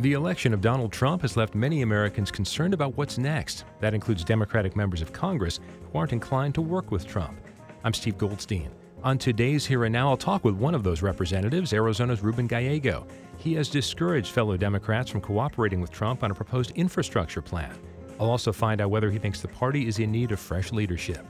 [0.00, 3.64] The election of Donald Trump has left many Americans concerned about what's next.
[3.80, 5.58] That includes Democratic members of Congress
[5.90, 7.36] who aren't inclined to work with Trump.
[7.82, 8.70] I'm Steve Goldstein.
[9.02, 13.08] On today's Here and Now, I'll talk with one of those representatives, Arizona's Ruben Gallego.
[13.38, 17.76] He has discouraged fellow Democrats from cooperating with Trump on a proposed infrastructure plan.
[18.20, 21.26] I'll also find out whether he thinks the party is in need of fresh leadership.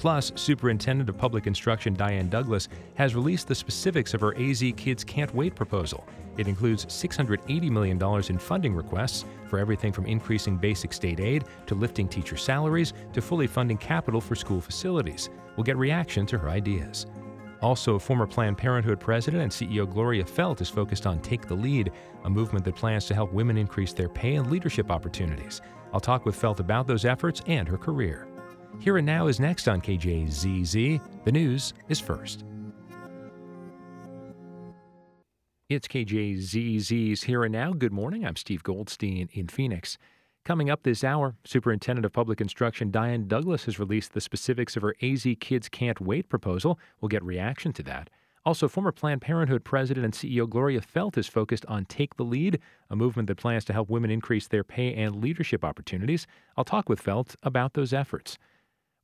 [0.00, 5.04] Plus, Superintendent of Public Instruction Diane Douglas has released the specifics of her AZ Kids
[5.04, 6.08] Can't Wait proposal.
[6.40, 11.74] It includes $680 million in funding requests for everything from increasing basic state aid to
[11.74, 15.28] lifting teacher salaries to fully funding capital for school facilities.
[15.54, 17.04] We'll get reaction to her ideas.
[17.60, 21.92] Also, former Planned Parenthood president and CEO Gloria Feldt is focused on Take the Lead,
[22.24, 25.60] a movement that plans to help women increase their pay and leadership opportunities.
[25.92, 28.28] I'll talk with Feldt about those efforts and her career.
[28.78, 31.02] Here and Now is next on KJZZ.
[31.24, 32.44] The news is first.
[35.70, 37.72] It's KJZZ's Here and Now.
[37.72, 38.26] Good morning.
[38.26, 39.98] I'm Steve Goldstein in Phoenix.
[40.44, 44.82] Coming up this hour, Superintendent of Public Instruction Diane Douglas has released the specifics of
[44.82, 46.76] her AZ Kids Can't Wait proposal.
[47.00, 48.10] We'll get reaction to that.
[48.44, 52.58] Also, former Planned Parenthood president and CEO Gloria Feldt is focused on Take the Lead,
[52.90, 56.26] a movement that plans to help women increase their pay and leadership opportunities.
[56.56, 58.38] I'll talk with Feldt about those efforts.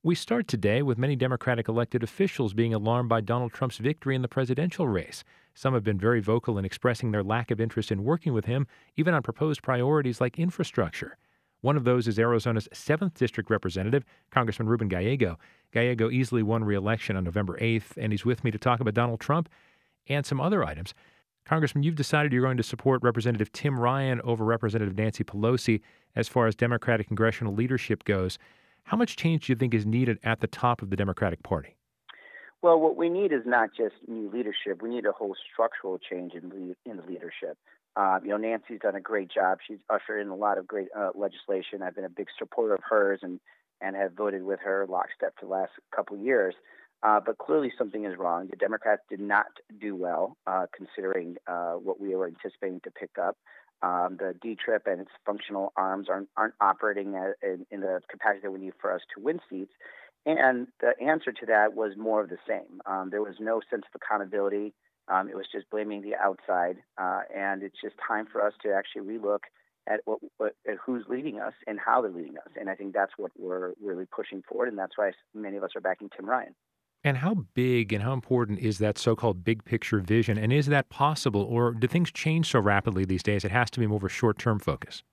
[0.03, 4.21] We start today with many Democratic elected officials being alarmed by Donald Trump's victory in
[4.21, 5.23] the presidential race.
[5.57, 8.67] Some have been very vocal in expressing their lack of interest in working with him,
[8.95, 11.17] even on proposed priorities like infrastructure.
[11.61, 15.39] One of those is Arizona's 7th District Representative, Congressman Ruben Gallego.
[15.71, 18.93] Gallego easily won re election on November 8th, and he's with me to talk about
[18.93, 19.49] Donald Trump
[20.07, 20.93] and some other items.
[21.43, 25.81] Congressman, you've decided you're going to support Representative Tim Ryan over Representative Nancy Pelosi
[26.15, 28.37] as far as Democratic congressional leadership goes.
[28.83, 31.76] How much change do you think is needed at the top of the Democratic Party?
[32.61, 34.81] Well, what we need is not just new leadership.
[34.81, 37.57] We need a whole structural change in, in leadership.
[37.95, 39.59] Uh, you know, Nancy's done a great job.
[39.67, 41.81] She's ushered in a lot of great uh, legislation.
[41.81, 43.39] I've been a big supporter of hers and
[43.81, 46.55] and have voted with her lockstep for the last couple of years.
[47.03, 48.47] Uh, but clearly, something is wrong.
[48.49, 49.45] The Democrats did not
[49.79, 53.37] do well, uh, considering uh, what we were anticipating to pick up.
[53.83, 58.01] Um, the D trip and its functional arms aren't, aren't operating at, in, in, the
[58.09, 59.73] capacity that we need for us to win seats.
[60.27, 62.81] And the answer to that was more of the same.
[62.85, 64.73] Um, there was no sense of accountability.
[65.07, 66.77] Um, it was just blaming the outside.
[66.97, 69.39] Uh, and it's just time for us to actually relook
[69.89, 72.51] at, what, what, at who's leading us and how they're leading us.
[72.59, 74.67] And I think that's what we're really pushing forward.
[74.67, 76.53] And that's why many of us are backing Tim Ryan.
[77.05, 80.37] And how big and how important is that so called big picture vision?
[80.37, 83.79] And is that possible, or do things change so rapidly these days it has to
[83.79, 85.03] be more of a short term focus?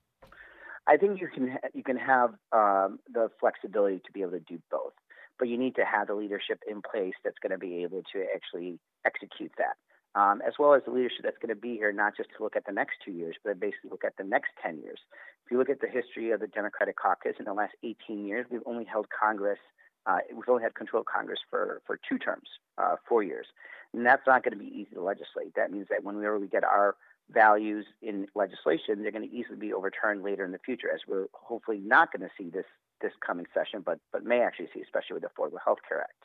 [0.87, 4.59] I think you can you can have um, the flexibility to be able to do
[4.69, 4.93] both,
[5.39, 8.25] but you need to have the leadership in place that's going to be able to
[8.33, 9.75] actually execute that,
[10.19, 12.55] um, as well as the leadership that's going to be here not just to look
[12.55, 14.99] at the next two years, but basically look at the next ten years.
[15.45, 18.47] If you look at the history of the Democratic Caucus in the last 18 years,
[18.49, 19.59] we've only held Congress
[20.05, 22.47] uh, we've only had control of Congress for, for two terms,
[22.77, 23.47] uh, four years.
[23.93, 25.55] And that's not going to be easy to legislate.
[25.55, 26.95] That means that whenever we get our
[27.31, 31.27] values in legislation, they're going to easily be overturned later in the future, as we're
[31.33, 32.65] hopefully not going to see this
[33.01, 36.23] this coming session, but but may actually see, especially with the Affordable Health Care Act.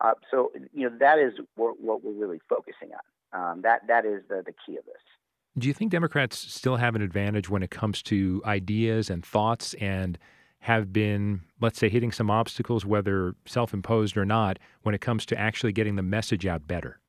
[0.00, 3.40] Uh, so you know that is what, what we're really focusing on.
[3.40, 5.02] Um, that that is the the key of this.
[5.58, 9.74] Do you think Democrats still have an advantage when it comes to ideas and thoughts
[9.74, 10.18] and
[10.60, 15.26] have been, let's say, hitting some obstacles, whether self imposed or not, when it comes
[15.26, 17.00] to actually getting the message out better?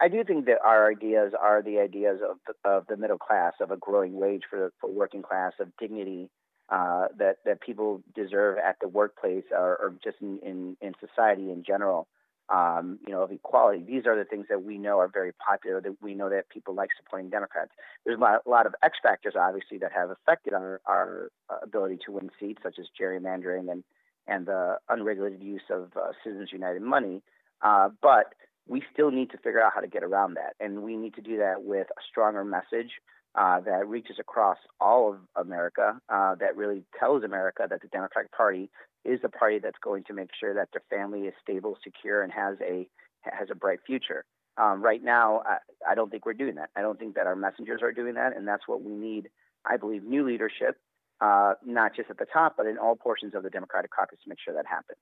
[0.00, 3.54] I do think that our ideas are the ideas of the, of the middle class,
[3.60, 6.28] of a growing wage for, for working class, of dignity
[6.68, 11.50] uh, that, that people deserve at the workplace or, or just in, in, in society
[11.50, 12.08] in general
[12.48, 13.82] um, you know, of equality.
[13.82, 15.80] These are the things that we know are very popular.
[15.80, 17.72] That we know that people like supporting Democrats.
[18.04, 21.56] There's a lot, a lot of X factors, obviously, that have affected our our uh,
[21.62, 23.82] ability to win seats, such as gerrymandering and
[24.28, 27.22] and the unregulated use of uh, Citizens United money.
[27.62, 28.34] Uh, but
[28.68, 31.22] we still need to figure out how to get around that, and we need to
[31.22, 32.90] do that with a stronger message.
[33.38, 38.32] Uh, that reaches across all of America, uh, that really tells America that the Democratic
[38.32, 38.70] Party
[39.04, 42.32] is a party that's going to make sure that their family is stable, secure, and
[42.32, 42.88] has a
[43.20, 44.24] has a bright future.
[44.56, 45.58] Um, right now, I,
[45.90, 46.70] I, don't think we're doing that.
[46.76, 49.28] I don't think that our messengers are doing that, and that's what we need.
[49.66, 50.78] I believe new leadership,
[51.20, 54.28] uh, not just at the top, but in all portions of the Democratic caucus to
[54.30, 54.98] make sure that happens.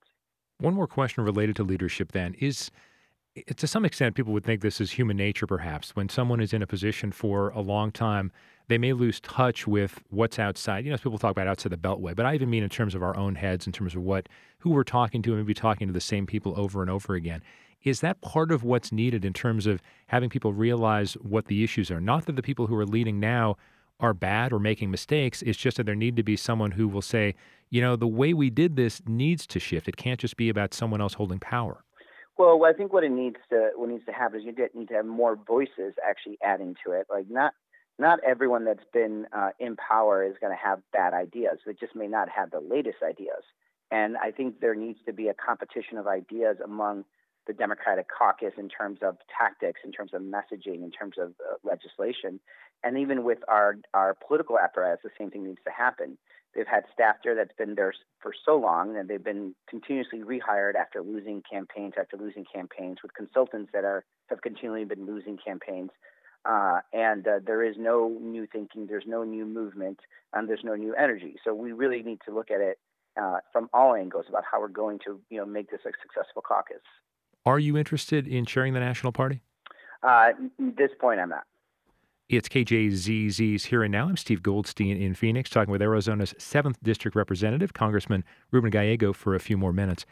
[0.58, 2.70] One more question related to leadership then is
[3.56, 5.96] to some extent, people would think this is human nature, perhaps.
[5.96, 8.31] When someone is in a position for a long time,
[8.69, 10.84] they may lose touch with what's outside.
[10.84, 13.02] You know, people talk about outside the beltway, but I even mean in terms of
[13.02, 14.28] our own heads, in terms of what
[14.58, 17.42] who we're talking to, and maybe talking to the same people over and over again.
[17.82, 21.90] Is that part of what's needed in terms of having people realize what the issues
[21.90, 22.00] are?
[22.00, 23.56] Not that the people who are leading now
[24.00, 25.42] are bad or making mistakes.
[25.42, 27.34] It's just that there need to be someone who will say,
[27.69, 29.86] you know, the way we did this needs to shift.
[29.86, 31.84] It can't just be about someone else holding power.
[32.36, 34.94] Well, I think what it needs to what needs to happen is you need to
[34.94, 37.06] have more voices actually adding to it.
[37.08, 37.54] Like not
[37.98, 41.58] not everyone that's been uh, in power is going to have bad ideas.
[41.64, 43.44] They just may not have the latest ideas.
[43.90, 47.04] And I think there needs to be a competition of ideas among
[47.46, 51.56] the Democratic caucus in terms of tactics, in terms of messaging, in terms of uh,
[51.62, 52.40] legislation,
[52.82, 56.19] and even with our our political apparatus, the same thing needs to happen.
[56.55, 60.75] They've had staff there that's been there for so long, and they've been continuously rehired
[60.77, 65.91] after losing campaigns after losing campaigns with consultants that are have continually been losing campaigns.
[66.45, 69.99] Uh, and uh, there is no new thinking, there's no new movement,
[70.33, 71.37] and there's no new energy.
[71.43, 72.79] So we really need to look at it
[73.21, 76.43] uh, from all angles about how we're going to, you know, make this a successful
[76.43, 76.83] caucus.
[77.47, 79.41] Are you interested in chairing the national party?
[80.03, 81.45] Uh, at this point, I'm not.
[82.26, 84.09] It's KJZZ's Here and Now.
[84.09, 89.35] I'm Steve Goldstein in Phoenix, talking with Arizona's 7th District Representative, Congressman Ruben Gallego, for
[89.35, 90.06] a few more minutes.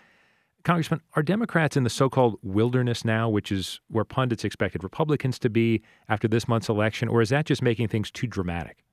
[0.63, 5.39] Congressman, are Democrats in the so called wilderness now, which is where pundits expected Republicans
[5.39, 5.81] to be
[6.11, 8.85] after this month's election, or is that just making things too dramatic?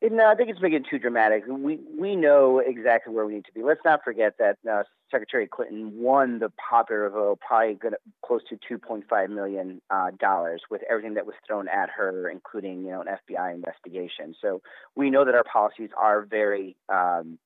[0.00, 1.42] No, I think it's making it too dramatic.
[1.48, 3.64] We we know exactly where we need to be.
[3.64, 7.94] Let's not forget that uh, Secretary Clinton won the popular vote, probably good,
[8.24, 12.90] close to 2.5 million uh, dollars, with everything that was thrown at her, including you
[12.90, 14.34] know an FBI investigation.
[14.40, 14.62] So
[14.96, 17.38] we know that our policies are very um,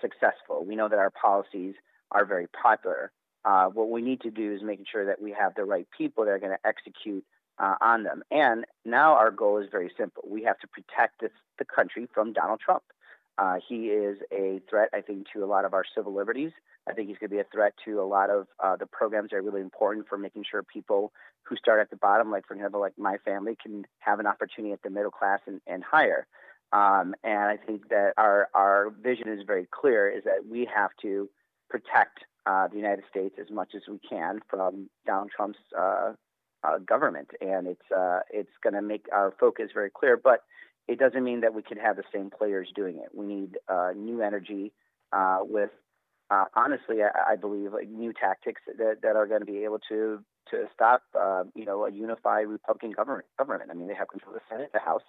[0.00, 0.64] successful.
[0.64, 1.74] We know that our policies
[2.10, 3.12] are very popular.
[3.44, 6.24] Uh, what we need to do is making sure that we have the right people
[6.24, 7.24] that are going to execute
[7.58, 8.22] uh, on them.
[8.30, 10.24] And now our goal is very simple.
[10.26, 12.82] We have to protect this, the country from Donald Trump.
[13.40, 16.52] Uh, he is a threat, I think, to a lot of our civil liberties.
[16.86, 19.30] I think he's going to be a threat to a lot of uh, the programs
[19.30, 21.10] that are really important for making sure people
[21.44, 24.74] who start at the bottom, like for example, like my family, can have an opportunity
[24.74, 26.26] at the middle class and, and higher.
[26.72, 30.90] Um, and I think that our our vision is very clear: is that we have
[31.02, 31.28] to
[31.70, 36.12] protect uh, the United States as much as we can from Donald Trump's uh,
[36.62, 40.16] uh, government, and it's uh, it's going to make our focus very clear.
[40.16, 40.42] But
[40.88, 43.10] it doesn't mean that we can have the same players doing it.
[43.14, 44.72] We need uh, new energy
[45.12, 45.70] uh, with,
[46.30, 49.78] uh, honestly, I, I, believe like new tactics that, that are going to be able
[49.88, 53.26] to to stop, uh, you know, a unified Republican government.
[53.38, 53.70] Government.
[53.70, 55.02] I mean, they have control of the Senate, the House,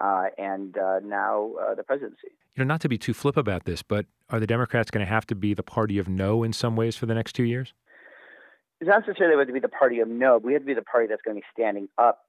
[0.00, 2.28] uh, and uh, now the presidency.
[2.54, 5.10] You know, not to be too flip about this, but are the Democrats going to
[5.10, 7.72] have to be the party of no in some ways for the next two years?
[8.80, 10.38] It's not necessarily going to be the party of no.
[10.38, 12.24] We have to be the party that's going to be standing up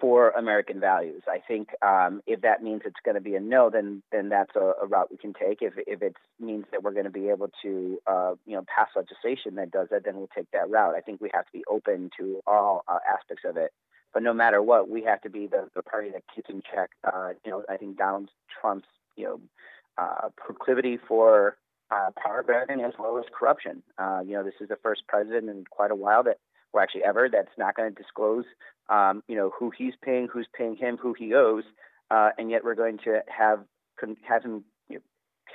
[0.00, 1.22] for American values.
[1.28, 4.54] I think um, if that means it's going to be a no, then then that's
[4.54, 5.58] a, a, route we can take.
[5.62, 8.88] If if it means that we're going to be able to uh, you know pass
[8.94, 10.94] legislation that does that, then we'll take that route.
[10.94, 13.72] I think we have to be open to all uh, aspects of it.
[14.12, 16.90] But no matter what, we have to be the, the party that keeps in check.
[17.04, 18.30] Uh, you know, I think Donald
[18.60, 19.40] Trump's you know
[19.96, 21.56] uh, proclivity for
[21.90, 23.82] uh, power grabbing as well as corruption.
[23.98, 26.38] Uh, you know, this is the first president in quite a while that
[26.72, 28.44] or actually ever, that's not going to disclose,
[28.88, 31.64] um, you know, who he's paying, who's paying him, who he owes,
[32.10, 33.60] uh, and yet we're going to have
[34.26, 35.02] have him you know,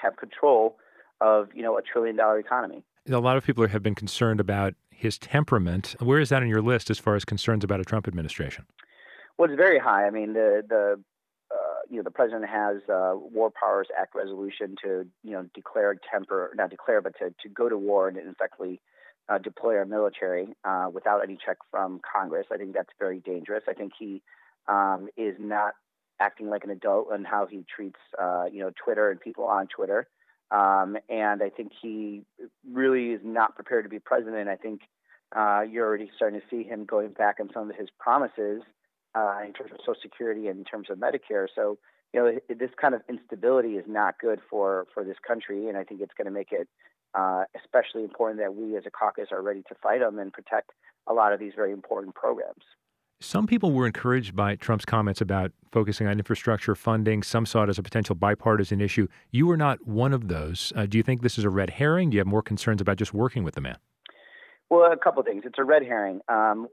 [0.02, 0.78] have control
[1.22, 2.84] of you know a trillion dollar economy.
[3.10, 5.96] A lot of people have been concerned about his temperament.
[6.00, 8.66] Where is that on your list as far as concerns about a Trump administration?
[9.38, 10.06] Well, it's very high.
[10.06, 11.00] I mean, the the
[11.52, 15.96] uh, you know the president has uh, War Powers Act resolution to you know declare
[16.12, 18.82] temper not declare but to, to go to war and effectively
[19.30, 22.48] uh, deploy our military uh, without any check from Congress.
[22.52, 23.64] I think that's very dangerous.
[23.68, 24.22] I think he
[24.68, 25.74] um, is not
[26.20, 29.68] acting like an adult in how he treats, uh, you know, Twitter and people on
[29.68, 30.08] Twitter.
[30.52, 32.24] Um, and I think he
[32.72, 34.48] really is not prepared to be president.
[34.48, 34.82] I think
[35.36, 38.62] uh, you're already starting to see him going back on some of his promises
[39.16, 41.48] uh, in terms of Social Security and in terms of Medicare.
[41.54, 41.78] So,
[42.14, 45.84] you know, this kind of instability is not good for for this country, and I
[45.84, 46.70] think it's going to make it
[47.16, 50.72] uh, especially important that we as a caucus are ready to fight them and protect
[51.08, 52.64] a lot of these very important programs.
[53.22, 57.24] Some people were encouraged by Trump's comments about focusing on infrastructure funding.
[57.24, 59.08] Some saw it as a potential bipartisan issue.
[59.32, 60.74] You were not one of those.
[60.76, 62.10] Uh, do you think this is a red herring?
[62.10, 63.78] Do you have more concerns about just working with the man?
[64.70, 65.44] Well, a couple of things.
[65.46, 66.20] It's a red herring.
[66.28, 66.68] Um,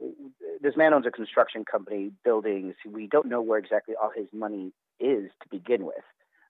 [0.61, 2.75] this man owns a construction company, buildings.
[2.90, 6.04] We don't know where exactly all his money is to begin with,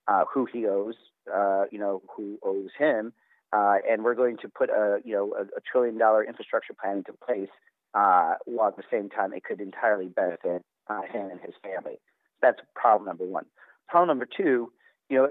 [0.09, 0.95] uh, who he owes,
[1.33, 3.13] uh, you know, who owes him.
[3.53, 6.99] Uh, and we're going to put a you know a, a trillion dollar infrastructure plan
[6.99, 7.51] into place,
[7.95, 11.99] uh, while at the same time it could entirely benefit uh, him and his family.
[12.41, 13.47] That's problem number one.
[13.89, 14.73] Problem number two,
[15.11, 15.29] you know,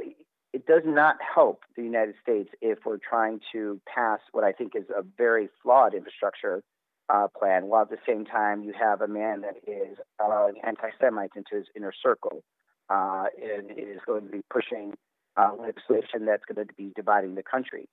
[0.54, 4.76] it does not help the United States if we're trying to pass what I think
[4.76, 6.62] is a very flawed infrastructure
[7.10, 11.36] uh, plan, while at the same time you have a man that is allowing anti-Semites
[11.36, 12.44] into his inner circle.
[12.92, 14.94] uh, and is going to be pushing
[15.38, 17.88] uh, legislation that's going to be dividing the country.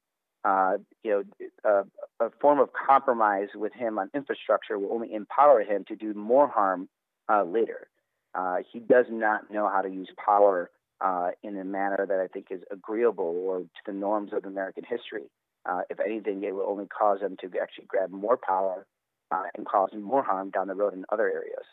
[0.45, 5.63] Uh, you know, a, a, form of compromise with him on infrastructure will only empower
[5.63, 6.89] him to do more harm
[7.29, 7.89] uh, later.
[8.35, 12.29] Uh, he does not know how to use power uh, in a manner that I
[12.29, 15.25] think is agreeable or to the norms of American history.
[15.69, 18.87] Uh, if anything, it will only cause him to actually grab more power
[19.31, 21.65] uh, and cause more harm down the road in other areas.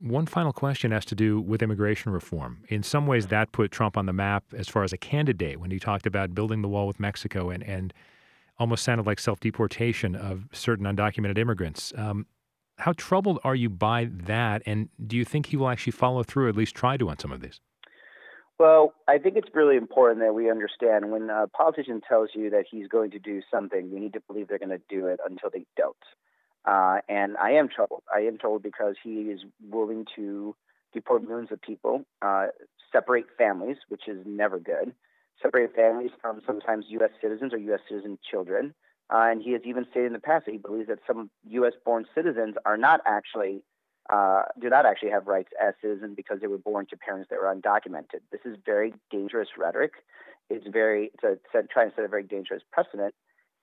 [0.00, 2.64] One final question has to do with immigration reform.
[2.68, 5.70] In some ways, that put Trump on the map as far as a candidate when
[5.70, 7.94] he talked about building the wall with Mexico and, and
[8.58, 11.92] almost sounded like self deportation of certain undocumented immigrants.
[11.96, 12.26] Um,
[12.78, 14.62] how troubled are you by that?
[14.66, 17.18] And do you think he will actually follow through, or at least try to, on
[17.18, 17.60] some of these?
[18.58, 22.64] Well, I think it's really important that we understand when a politician tells you that
[22.70, 25.50] he's going to do something, we need to believe they're going to do it until
[25.50, 25.96] they don't.
[26.64, 28.02] Uh, and I am troubled.
[28.14, 29.40] I am troubled because he is
[29.70, 30.56] willing to
[30.92, 32.46] deport millions of people, uh,
[32.92, 34.94] separate families, which is never good,
[35.42, 37.10] separate families from sometimes U.S.
[37.20, 37.80] citizens or U.S.
[37.88, 38.74] citizen children.
[39.12, 41.74] Uh, and he has even stated in the past that he believes that some U.S.
[41.84, 43.62] born citizens are not actually
[44.12, 47.38] uh, do not actually have rights as citizens because they were born to parents that
[47.40, 48.20] were undocumented.
[48.30, 49.92] This is very dangerous rhetoric.
[50.50, 53.14] It's very it's a, trying to set a very dangerous precedent.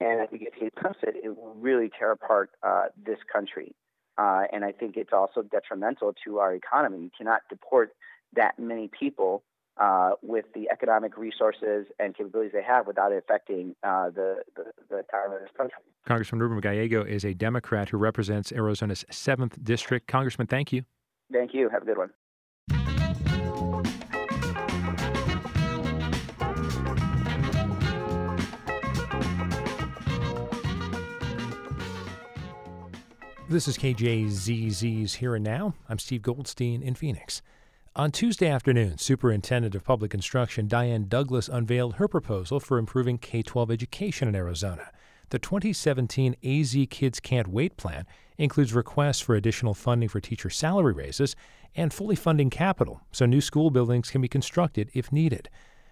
[0.02, 3.76] And I think if he comes it, it will really tear apart uh, this country.
[4.18, 7.04] Uh, and I think it's also detrimental to our economy.
[7.04, 7.92] You cannot deport
[8.34, 9.44] that many people
[9.80, 14.98] uh, with the economic resources and capabilities they have without affecting uh, the, the, the
[14.98, 15.78] economy of this country.
[16.06, 20.08] Congressman Ruben Gallego is a Democrat who represents Arizona's 7th District.
[20.08, 20.84] Congressman, thank you.
[21.32, 21.70] Thank you.
[21.70, 22.10] Have a good one.
[33.52, 35.74] This is KJZZ's Here and Now.
[35.90, 37.42] I'm Steve Goldstein in Phoenix.
[37.98, 43.42] On Tuesday afternoon, Superintendent of Public Instruction Diane Douglas unveiled her proposal for improving K
[43.42, 44.90] 12 education in Arizona.
[45.32, 48.06] The 2017 AZ Kids Can't Wait plan
[48.38, 51.36] includes requests for additional funding for teacher salary raises
[51.76, 55.50] and fully funding capital so new school buildings can be constructed if needed.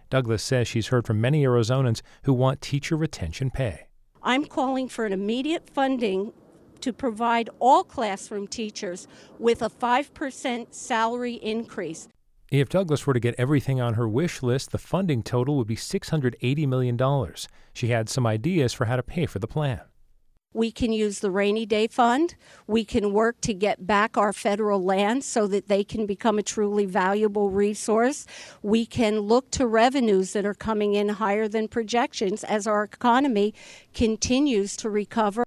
[0.10, 3.88] Douglas says she's heard from many Arizonans who want teacher retention pay.
[4.24, 6.32] I'm calling for an immediate funding
[6.82, 9.08] to provide all classroom teachers
[9.38, 12.08] with a 5% salary increase.
[12.52, 15.76] If Douglas were to get everything on her wish list, the funding total would be
[15.76, 16.98] $680 million.
[17.74, 19.82] She had some ideas for how to pay for the plan.
[20.52, 22.34] We can use the rainy day fund.
[22.66, 26.44] We can work to get back our federal lands so that they can become a
[26.44, 28.26] truly valuable resource.
[28.64, 33.54] We can look to revenues that are coming in higher than projections as our economy
[33.94, 35.44] continues to recover.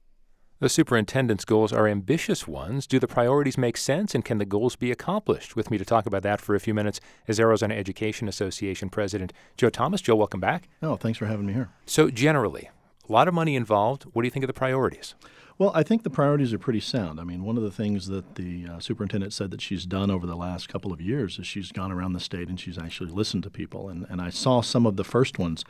[0.62, 2.86] The superintendent's goals are ambitious ones.
[2.86, 5.56] Do the priorities make sense and can the goals be accomplished?
[5.56, 9.32] With me to talk about that for a few minutes is Arizona Education Association President
[9.56, 10.00] Joe Thomas.
[10.00, 10.68] Joe, welcome back.
[10.80, 11.70] Oh, thanks for having me here.
[11.84, 12.70] So, generally,
[13.08, 14.04] a lot of money involved.
[14.12, 15.16] What do you think of the priorities?
[15.58, 17.18] Well, I think the priorities are pretty sound.
[17.18, 20.28] I mean, one of the things that the uh, superintendent said that she's done over
[20.28, 23.42] the last couple of years is she's gone around the state and she's actually listened
[23.42, 23.88] to people.
[23.88, 25.64] And, and I saw some of the first ones.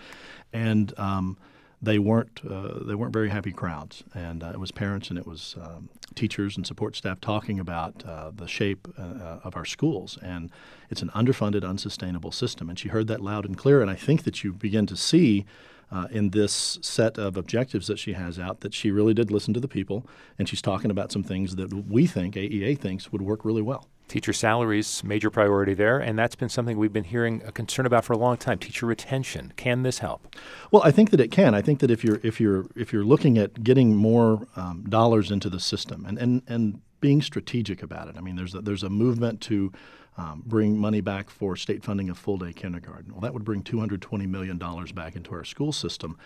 [0.53, 1.39] And um,
[1.83, 5.27] they weren't uh, they weren't very happy crowds, and uh, it was parents and it
[5.27, 9.65] was um, teachers and support staff talking about uh, the shape uh, uh, of our
[9.65, 10.51] schools, and
[10.91, 12.69] it's an underfunded, unsustainable system.
[12.69, 15.45] And she heard that loud and clear, and I think that you begin to see.
[15.91, 19.53] Uh, in this set of objectives that she has out, that she really did listen
[19.53, 20.07] to the people,
[20.39, 23.87] and she's talking about some things that we think AEA thinks would work really well.
[24.13, 28.05] Teacher salaries, major priority there, and that's been something we've been hearing a concern about
[28.05, 28.59] for a long time.
[28.59, 29.55] Teacher retention.
[29.57, 30.37] Can this help?
[30.71, 31.55] Well, I think that it can.
[31.55, 35.31] I think that if you're if you're if you're looking at getting more um, dollars
[35.31, 38.19] into the system and, and and being strategic about it.
[38.19, 39.73] I mean, there's a, there's a movement to
[40.19, 43.13] um, bring money back for state funding of full day kindergarten.
[43.13, 46.19] Well, that would bring 220 million dollars back into our school system,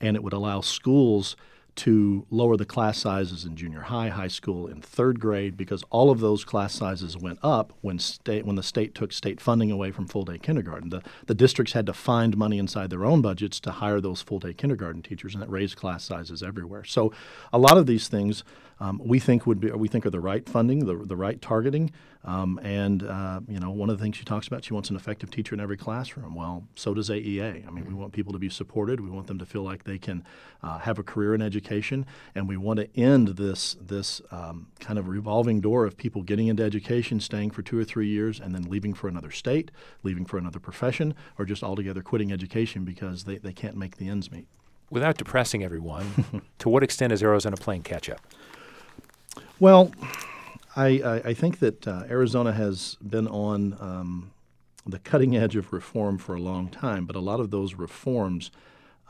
[0.00, 1.36] and it would allow schools
[1.76, 6.10] to lower the class sizes in junior high, high school, and third grade because all
[6.10, 9.90] of those class sizes went up when state when the state took state funding away
[9.90, 10.90] from full day kindergarten.
[10.90, 14.38] The the districts had to find money inside their own budgets to hire those full
[14.38, 16.84] day kindergarten teachers, and that raised class sizes everywhere.
[16.84, 17.12] So,
[17.52, 18.44] a lot of these things
[18.80, 21.92] um, we think would be we think are the right funding, the the right targeting,
[22.24, 24.96] um, and uh, you know one of the things she talks about, she wants an
[24.96, 26.34] effective teacher in every classroom.
[26.34, 27.66] Well, so does AEA.
[27.66, 29.00] I mean, we want people to be supported.
[29.00, 30.24] We want them to feel like they can
[30.62, 34.98] uh, have a career in education, and we want to end this this um, kind
[34.98, 38.54] of revolving door of people getting into education, staying for two or three years, and
[38.54, 39.70] then leaving for another state,
[40.02, 44.08] leaving for another profession, or just altogether quitting education because they, they can't make the
[44.08, 44.46] ends meet.
[44.90, 48.20] Without depressing everyone, to what extent is Arizona playing catch up?
[49.60, 49.92] Well,
[50.74, 54.32] I, I, I think that uh, Arizona has been on um,
[54.84, 58.50] the cutting edge of reform for a long time, but a lot of those reforms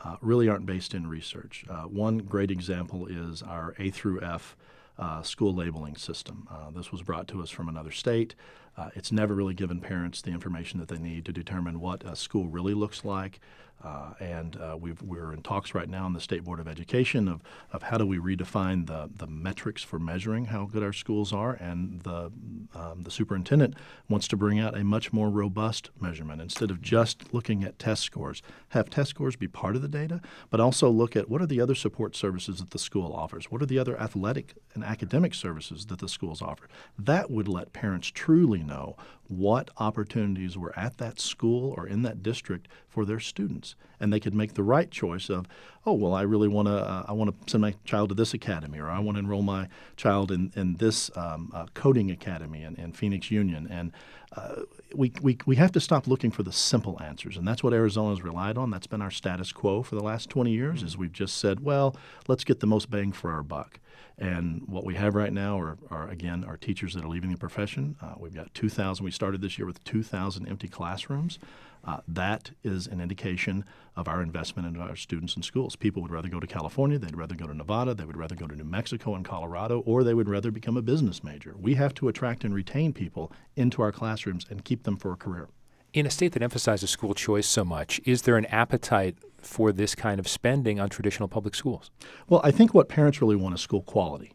[0.03, 1.65] uh, really aren't based in research.
[1.67, 4.55] Uh, one great example is our A through F
[4.99, 6.47] uh, school labeling system.
[6.49, 8.35] Uh, this was brought to us from another state.
[8.77, 12.15] Uh, it's never really given parents the information that they need to determine what a
[12.15, 13.39] school really looks like.
[13.83, 17.27] Uh, and uh, we are in talks right now in the State Board of Education
[17.27, 17.41] of,
[17.71, 21.53] of how do we redefine the, the metrics for measuring how good our schools are.
[21.53, 22.31] And the,
[22.73, 23.75] um, the superintendent
[24.09, 28.01] wants to bring out a much more robust measurement instead of just looking at test
[28.03, 28.41] scores.
[28.69, 31.61] Have test scores be part of the data, but also look at what are the
[31.61, 33.51] other support services that the school offers?
[33.51, 36.67] What are the other athletic and academic services that the schools offer?
[36.97, 38.95] That would let parents truly know
[39.27, 43.64] what opportunities were at that school or in that district for their students,
[43.99, 45.47] and they could make the right choice of,
[45.85, 48.33] oh well, I really want to uh, I want to send my child to this
[48.33, 52.63] academy, or I want to enroll my child in in this um, uh, coding academy
[52.63, 53.91] in, in Phoenix Union, and
[54.35, 57.73] uh, we, we we have to stop looking for the simple answers, and that's what
[57.73, 58.69] Arizona's relied on.
[58.69, 60.79] That's been our status quo for the last 20 years.
[60.79, 60.87] Mm-hmm.
[60.87, 61.95] Is we've just said, well,
[62.27, 63.79] let's get the most bang for our buck.
[64.17, 67.37] And what we have right now are, are again, our teachers that are leaving the
[67.37, 67.97] profession.
[68.01, 69.03] Uh, we've got 2,000.
[69.03, 71.37] We started this year with 2,000 empty classrooms.
[71.85, 73.63] Uh, that is an indication
[73.95, 75.75] of our investment in our students and schools.
[75.75, 78.47] People would rather go to California, they'd rather go to Nevada, they would rather go
[78.47, 81.55] to New Mexico and Colorado, or they would rather become a business major.
[81.57, 85.17] We have to attract and retain people into our classrooms and keep them for a
[85.17, 85.49] career.
[85.93, 89.95] In a state that emphasizes school choice so much, is there an appetite for this
[89.95, 91.91] kind of spending on traditional public schools?
[92.27, 94.34] Well, I think what parents really want is school quality.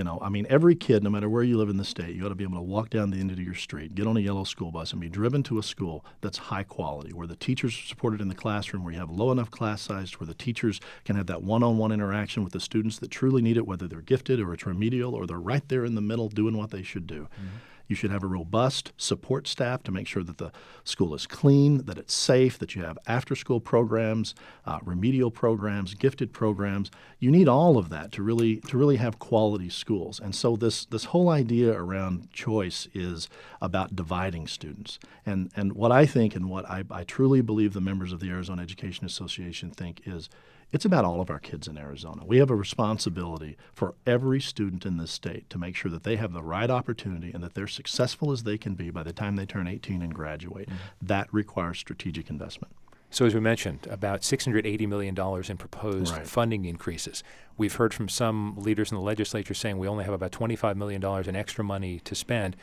[0.00, 2.24] You know, I mean, every kid, no matter where you live in the state, you
[2.24, 4.20] ought to be able to walk down the end of your street, get on a
[4.20, 7.74] yellow school bus, and be driven to a school that's high quality, where the teachers
[7.74, 10.80] are supported in the classroom, where you have low enough class size, where the teachers
[11.04, 14.40] can have that one-on-one interaction with the students that truly need it, whether they're gifted
[14.40, 17.28] or it's remedial or they're right there in the middle doing what they should do.
[17.34, 17.56] Mm-hmm.
[17.90, 20.52] You should have a robust support staff to make sure that the
[20.84, 24.32] school is clean, that it's safe, that you have after school programs,
[24.64, 26.92] uh, remedial programs, gifted programs.
[27.18, 30.20] You need all of that to really to really have quality schools.
[30.20, 33.28] And so this this whole idea around choice is
[33.60, 35.00] about dividing students.
[35.26, 38.30] And and what I think and what I, I truly believe the members of the
[38.30, 40.30] Arizona Education Association think is
[40.72, 42.24] it's about all of our kids in Arizona.
[42.24, 46.16] We have a responsibility for every student in this state to make sure that they
[46.16, 49.36] have the right opportunity and that they're successful as they can be by the time
[49.36, 50.68] they turn 18 and graduate.
[50.68, 51.06] Mm-hmm.
[51.06, 52.74] That requires strategic investment.
[53.12, 56.26] So, as we mentioned, about $680 million in proposed right.
[56.26, 57.24] funding increases.
[57.56, 61.02] We've heard from some leaders in the legislature saying we only have about $25 million
[61.28, 62.54] in extra money to spend.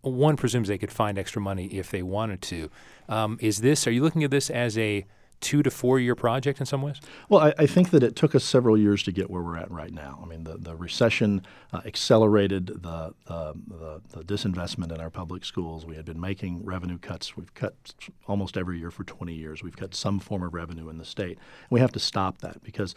[0.00, 2.70] One presumes they could find extra money if they wanted to.
[3.10, 5.04] Um, is this, are you looking at this as a
[5.40, 7.00] two to four year project in some ways?
[7.28, 9.70] Well, I, I, think that it took us several years to get where we're at
[9.70, 10.20] right now.
[10.22, 15.86] I mean, the, the recession uh, accelerated the, the, the, disinvestment in our public schools.
[15.86, 17.36] We had been making revenue cuts.
[17.36, 17.94] We've cut
[18.26, 19.62] almost every year for 20 years.
[19.62, 21.38] We've cut some form of revenue in the state.
[21.70, 22.94] We have to stop that because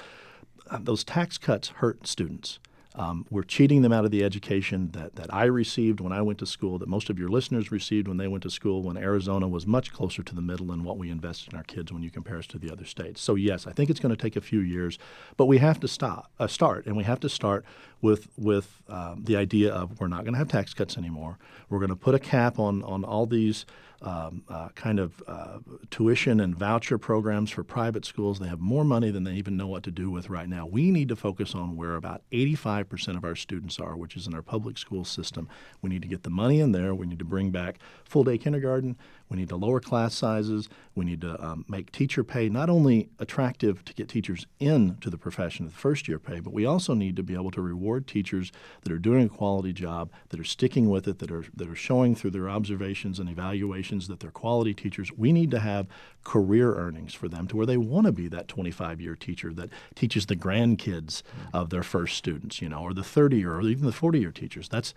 [0.69, 2.59] uh, those tax cuts hurt students.
[2.95, 6.39] Um, we're cheating them out of the education that, that I received when I went
[6.39, 9.47] to school, that most of your listeners received when they went to school, when Arizona
[9.47, 12.11] was much closer to the middle in what we invested in our kids when you
[12.11, 13.21] compare us to the other states.
[13.21, 14.99] So, yes, I think it's going to take a few years,
[15.37, 17.65] but we have to stop, uh, start, and we have to start
[18.01, 21.39] with, with um, the idea of we're not going to have tax cuts anymore.
[21.69, 23.65] We're going to put a cap on, on all these
[24.03, 28.39] um, uh, kind of uh, tuition and voucher programs for private schools.
[28.39, 30.65] They have more money than they even know what to do with right now.
[30.65, 34.33] We need to focus on where about 85% of our students are, which is in
[34.33, 35.47] our public school system.
[35.81, 36.93] We need to get the money in there.
[36.93, 38.97] We need to bring back full day kindergarten.
[39.29, 40.69] We need to lower class sizes.
[40.95, 45.17] We need to um, make teacher pay not only attractive to get teachers into the
[45.17, 48.05] profession at the first year pay, but we also need to be able to reward
[48.05, 48.51] teachers
[48.83, 51.75] that are doing a quality job, that are sticking with it, that are that are
[51.75, 55.11] showing through their observations and evaluations that they're quality teachers.
[55.11, 55.87] We need to have
[56.23, 59.69] career earnings for them to where they want to be that 25 year teacher that
[59.95, 63.85] teaches the grandkids of their first students, you know, or the 30 year or even
[63.85, 64.69] the 40 year teachers.
[64.69, 64.93] That's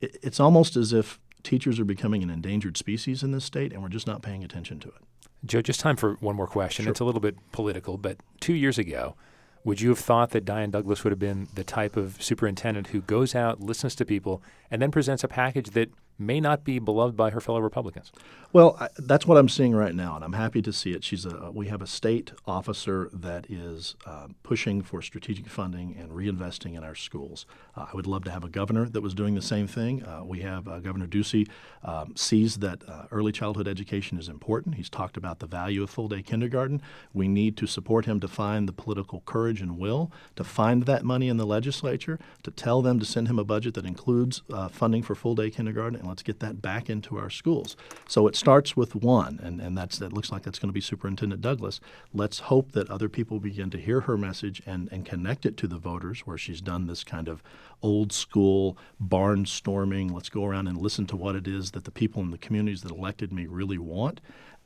[0.00, 3.88] it's almost as if teachers are becoming an endangered species in this state, and we're
[3.88, 5.02] just not paying attention to it.
[5.44, 6.84] Joe, just time for one more question.
[6.84, 6.90] Sure.
[6.90, 9.14] It's a little bit political, but two years ago,
[9.62, 13.00] would you have thought that Diane Douglas would have been the type of superintendent who
[13.00, 17.16] goes out, listens to people, and then presents a package that may not be beloved
[17.16, 18.12] by her fellow Republicans.
[18.52, 21.02] Well, I, that's what I'm seeing right now, and I'm happy to see it.
[21.02, 26.12] She's a we have a state officer that is uh, pushing for strategic funding and
[26.12, 27.46] reinvesting in our schools.
[27.76, 30.04] Uh, I would love to have a governor that was doing the same thing.
[30.04, 31.48] Uh, we have uh, Governor Ducey
[31.82, 34.76] um, sees that uh, early childhood education is important.
[34.76, 36.80] He's talked about the value of full day kindergarten.
[37.12, 41.04] We need to support him to find the political courage and will to find that
[41.04, 44.68] money in the legislature to tell them to send him a budget that includes uh,
[44.68, 47.76] funding for full day kindergarten and let's get that back into our schools.
[48.06, 50.82] So it starts with one, and, and that's that looks like that's going to be
[50.82, 51.80] Superintendent Douglas.
[52.12, 55.66] Let's hope that other people begin to hear her message and, and connect it to
[55.66, 57.42] the voters, where she's done this kind of
[57.82, 60.12] old school barnstorming.
[60.12, 62.82] Let's go around and listen to what it is that the people in the communities
[62.82, 64.20] that elected me really want.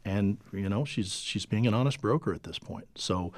[0.05, 2.89] And you know, she's she's being an honest broker at this point.
[2.97, 3.33] So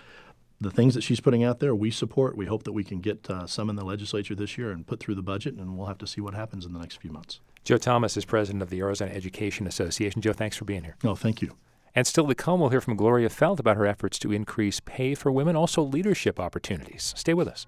[0.60, 2.36] the things that she's putting out there, we support.
[2.36, 5.00] We hope that we can get uh, some in the legislature this year and put
[5.00, 7.40] through the budget, and we'll have to see what happens in the next few months.
[7.64, 10.22] Joe Thomas is president of the Arizona Education Association.
[10.22, 10.96] Joe, thanks for being here.
[11.04, 11.56] No, thank you.
[11.94, 15.14] And still to come, we'll hear from Gloria Feldt about her efforts to increase pay
[15.14, 17.12] for women, also leadership opportunities.
[17.16, 17.66] Stay with us.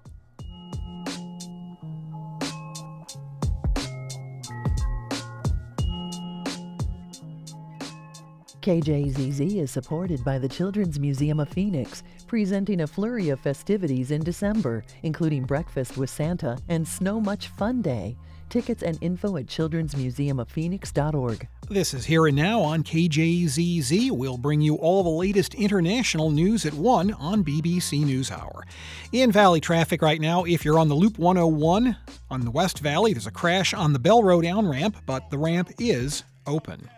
[8.63, 14.23] KJZZ is supported by the Children's Museum of Phoenix, presenting a flurry of festivities in
[14.23, 18.15] December, including Breakfast with Santa and Snow Much Fun Day.
[18.53, 21.47] Tickets and info at childrensmuseumofphoenix.org.
[21.71, 24.11] This is Here and Now on KJZZ.
[24.11, 28.61] We'll bring you all the latest international news at 1 on BBC NewsHour.
[29.11, 31.97] In Valley traffic right now, if you're on the Loop 101
[32.29, 35.39] on the West Valley, there's a crash on the Bell Road down ramp, but the
[35.39, 36.91] ramp is open.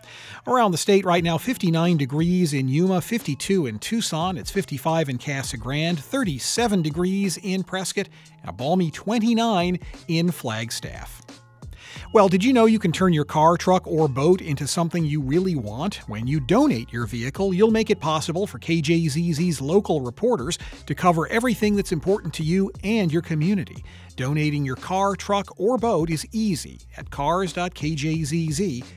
[0.46, 5.16] Around the state right now, 59 degrees in Yuma, 52 in Tucson, it's 55 in
[5.16, 8.10] Casa Grande, 37 degrees in Prescott,
[8.42, 11.22] and a balmy 29 in Flagstaff.
[12.16, 15.20] Well, did you know you can turn your car, truck, or boat into something you
[15.20, 15.96] really want?
[16.08, 21.28] When you donate your vehicle, you'll make it possible for KJZZ's local reporters to cover
[21.28, 23.84] everything that's important to you and your community.
[24.16, 28.96] Donating your car, truck, or boat is easy at cars.kjzz.com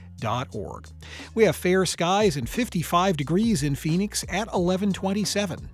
[0.54, 0.88] org.
[1.34, 5.70] We have fair skies and 55 degrees in Phoenix at 1127.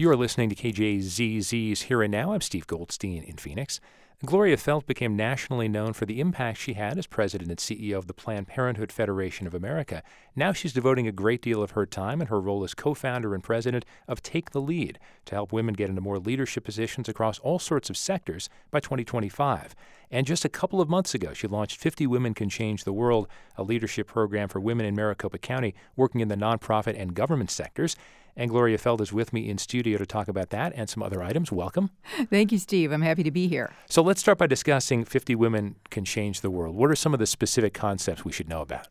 [0.00, 2.32] You are listening to KJZZ's Here and Now.
[2.32, 3.80] I'm Steve Goldstein in Phoenix.
[4.24, 8.06] Gloria Feldt became nationally known for the impact she had as president and CEO of
[8.06, 10.02] the Planned Parenthood Federation of America.
[10.34, 13.34] Now she's devoting a great deal of her time and her role as co founder
[13.34, 17.38] and president of Take the Lead to help women get into more leadership positions across
[17.38, 19.74] all sorts of sectors by 2025.
[20.10, 23.28] And just a couple of months ago, she launched 50 Women Can Change the World,
[23.56, 27.96] a leadership program for women in Maricopa County working in the nonprofit and government sectors.
[28.40, 31.22] And Gloria Feldt is with me in studio to talk about that and some other
[31.22, 31.52] items.
[31.52, 31.90] Welcome.
[32.30, 32.90] Thank you, Steve.
[32.90, 33.74] I'm happy to be here.
[33.90, 36.74] So let's start by discussing 50 Women Can Change the World.
[36.74, 38.88] What are some of the specific concepts we should know about?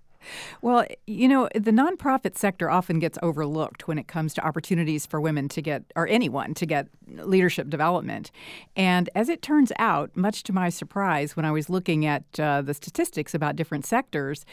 [0.62, 5.22] Well, you know, the nonprofit sector often gets overlooked when it comes to opportunities for
[5.22, 8.32] women to get, or anyone to get leadership development.
[8.76, 12.62] And as it turns out, much to my surprise, when I was looking at uh,
[12.62, 14.46] the statistics about different sectors,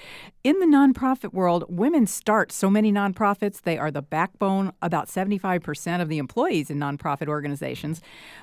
[0.45, 3.63] in the nonprofit world, women start so many nonprofits.
[3.63, 8.01] They are the backbone, about 75% of the employees in nonprofit organizations.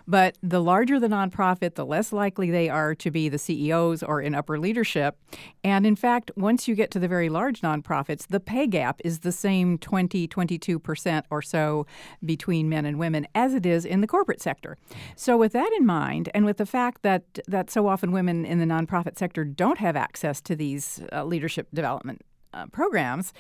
[0.08, 4.22] But the larger the nonprofit, the less likely they are to be the CEOs or
[4.22, 5.18] in upper leadership.
[5.64, 9.20] And in fact, once you get to the very large nonprofits, the pay gap is
[9.20, 11.86] the same 20, 22% or so
[12.26, 14.78] between men and women as it is in the corporate sector.
[15.16, 18.58] So, with that in mind, and with the fact that, that so often women in
[18.58, 22.22] the nonprofit sector don't have access to these uh, leadership development
[22.54, 23.32] uh, programs,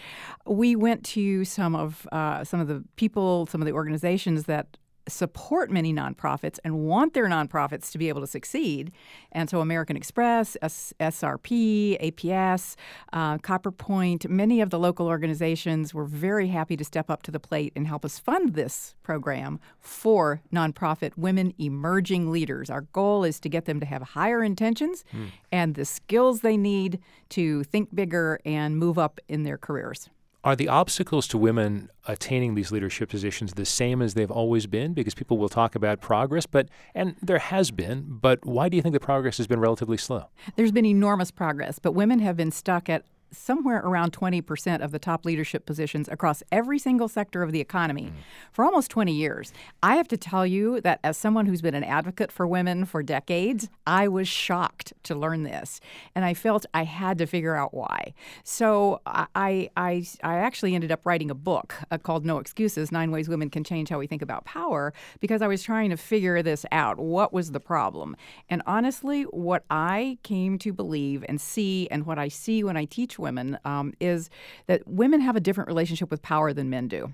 [0.45, 4.77] we went to some of uh, some of the people, some of the organizations that
[5.07, 8.91] support many nonprofits and want their nonprofits to be able to succeed.
[9.31, 12.75] And so, American Express, S- SRP, APS,
[13.11, 17.39] uh, CopperPoint, many of the local organizations were very happy to step up to the
[17.39, 22.69] plate and help us fund this program for nonprofit women emerging leaders.
[22.69, 25.29] Our goal is to get them to have higher intentions mm.
[25.51, 30.09] and the skills they need to think bigger and move up in their careers.
[30.45, 34.93] Are the obstacles to women attaining these leadership positions the same as they've always been?
[34.93, 38.81] Because people will talk about progress, but and there has been, but why do you
[38.81, 40.25] think the progress has been relatively slow?
[40.57, 44.99] There's been enormous progress, but women have been stuck at somewhere around 20% of the
[44.99, 48.13] top leadership positions across every single sector of the economy mm.
[48.51, 49.53] for almost 20 years.
[49.81, 53.03] I have to tell you that as someone who's been an advocate for women for
[53.03, 55.79] decades, I was shocked to learn this.
[56.15, 58.13] And I felt I had to figure out why.
[58.43, 63.11] So I, I, I actually ended up writing a book uh, called No Excuses Nine
[63.11, 66.41] Ways Women Can Change How We Think About Power because I was trying to figure
[66.41, 66.99] this out.
[66.99, 68.15] What was the problem?
[68.49, 72.85] And honestly, what I came to believe and see, and what I see when I
[72.85, 74.29] teach women um, is
[74.67, 77.13] that women have a different relationship with power than men do.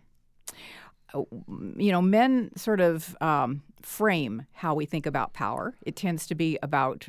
[1.14, 1.24] Uh,
[1.78, 5.74] you know, men sort of um, frame how we think about power.
[5.86, 7.08] It tends to be about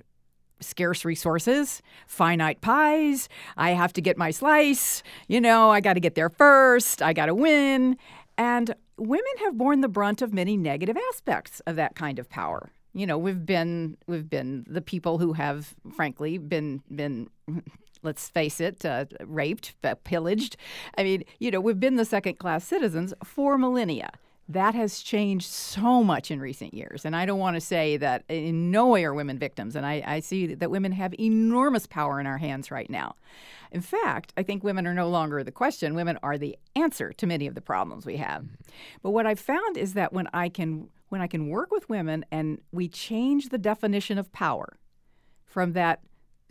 [0.60, 3.28] scarce resources, finite pies.
[3.56, 5.02] I have to get my slice.
[5.28, 7.02] You know, I got to get there first.
[7.02, 7.96] I got to win.
[8.38, 12.70] And women have borne the brunt of many negative aspects of that kind of power.
[12.92, 17.28] You know, we've been we've been the people who have, frankly, been been
[18.02, 20.56] let's face it, uh, raped, pillaged.
[20.96, 24.10] I mean, you know, we've been the second class citizens for millennia.
[24.48, 27.04] That has changed so much in recent years.
[27.04, 29.76] And I don't want to say that in no way are women victims.
[29.76, 33.14] And I, I see that women have enormous power in our hands right now.
[33.70, 35.94] In fact, I think women are no longer the question.
[35.94, 38.44] Women are the answer to many of the problems we have.
[39.02, 42.24] But what I've found is that when I can when I can work with women
[42.30, 44.78] and we change the definition of power
[45.44, 46.00] from that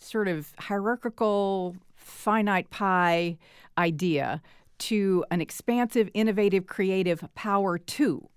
[0.02, 3.38] sort of hierarchical finite pie
[3.78, 4.42] idea
[4.80, 8.30] to an expansive, innovative, creative power too.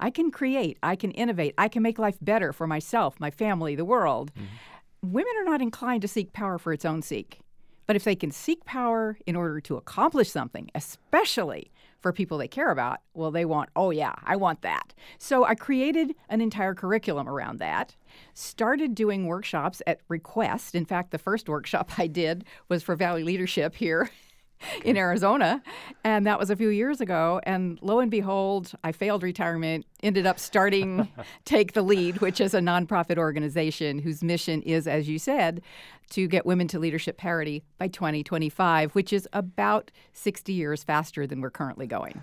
[0.00, 3.74] I can create, I can innovate, I can make life better for myself, my family,
[3.74, 4.32] the world.
[4.34, 5.12] Mm-hmm.
[5.12, 7.40] Women are not inclined to seek power for its own sake.
[7.86, 12.48] But if they can seek power in order to accomplish something, especially for people they
[12.48, 14.94] care about, well, they want, oh, yeah, I want that.
[15.18, 17.96] So I created an entire curriculum around that,
[18.34, 20.74] started doing workshops at request.
[20.74, 24.10] In fact, the first workshop I did was for Valley Leadership here
[24.84, 25.62] in Arizona.
[26.04, 27.40] And that was a few years ago.
[27.44, 31.08] And lo and behold, I failed retirement, ended up starting
[31.44, 35.62] Take the Lead, which is a nonprofit organization whose mission is, as you said,
[36.10, 41.40] to get women to leadership parity by 2025, which is about 60 years faster than
[41.40, 42.22] we're currently going.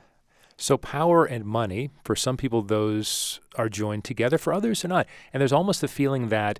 [0.57, 5.07] So, power and money, for some people, those are joined together, for others, are not.
[5.33, 6.59] And there's almost the feeling that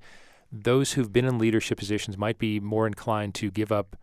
[0.52, 3.96] those who've been in leadership positions might be more inclined to give up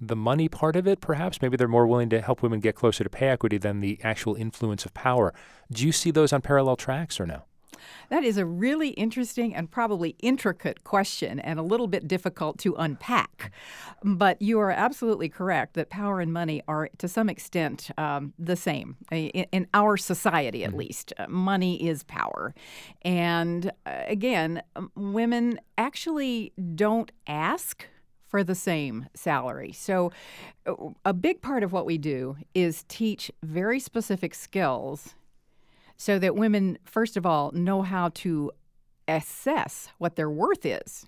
[0.00, 1.40] the money part of it, perhaps.
[1.42, 4.34] Maybe they're more willing to help women get closer to pay equity than the actual
[4.34, 5.34] influence of power.
[5.70, 7.44] Do you see those on parallel tracks or no?
[8.08, 12.74] That is a really interesting and probably intricate question and a little bit difficult to
[12.74, 13.52] unpack.
[14.02, 18.56] But you are absolutely correct that power and money are, to some extent, um, the
[18.56, 18.96] same.
[19.10, 20.78] In, in, our society, at mm-hmm.
[20.78, 22.54] least, uh, money is power.
[23.02, 24.62] And uh, again,
[24.94, 27.86] women actually don't ask
[28.26, 29.72] for the same salary.
[29.72, 30.12] So,
[30.66, 35.14] uh, a big part of what we do is teach very specific skills
[35.96, 38.52] so that women, first of all, know how to
[39.08, 41.06] assess what their worth is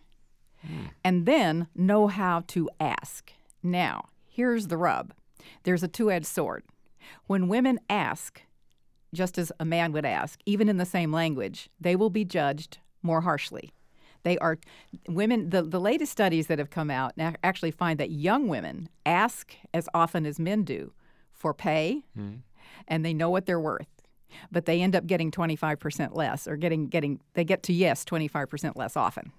[0.66, 0.90] mm.
[1.04, 3.32] and then know how to ask.
[3.62, 5.12] Now, here's the rub
[5.62, 6.64] there's a two edged sword.
[7.26, 8.42] When women ask,
[9.14, 12.78] just as a man would ask, even in the same language, they will be judged
[13.02, 13.72] more harshly.
[14.24, 14.58] They are
[15.08, 15.50] women.
[15.50, 19.88] The, the latest studies that have come out actually find that young women ask as
[19.94, 20.92] often as men do
[21.32, 22.40] for pay, mm.
[22.86, 23.86] and they know what they're worth.
[24.50, 28.76] But they end up getting 25% less, or getting getting they get to yes 25%
[28.76, 29.32] less often.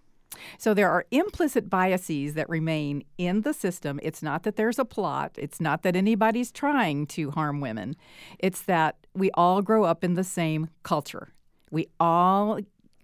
[0.58, 4.00] So there are implicit biases that remain in the system.
[4.04, 5.32] It's not that there's a plot.
[5.38, 7.96] It's not that anybody's trying to harm women.
[8.38, 11.30] It's that we all grow up in the same culture.
[11.72, 12.60] We all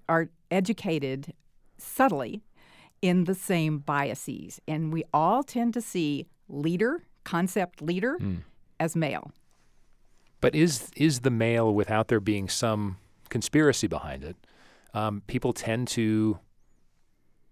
[0.07, 1.33] are educated
[1.77, 2.43] subtly
[3.01, 4.61] in the same biases.
[4.67, 8.41] And we all tend to see leader, concept leader, mm.
[8.79, 9.31] as male.
[10.45, 12.97] But is is the male without there being some
[13.29, 14.35] conspiracy behind it?
[14.93, 16.37] Um, people tend to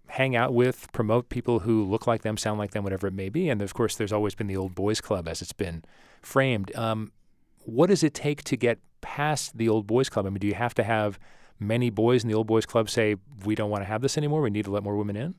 [0.06, 3.30] hang out with, promote people who look like them, sound like them, whatever it may
[3.30, 3.48] be.
[3.48, 5.82] And of course, there's always been the old boys club as it's been
[6.22, 6.72] framed.
[6.76, 7.10] Um,
[7.64, 10.24] what does it take to get past the old boys club?
[10.24, 11.18] I mean, do you have to have
[11.58, 14.40] many boys in the old boys club say we don't want to have this anymore.
[14.40, 15.34] We need to let more women in.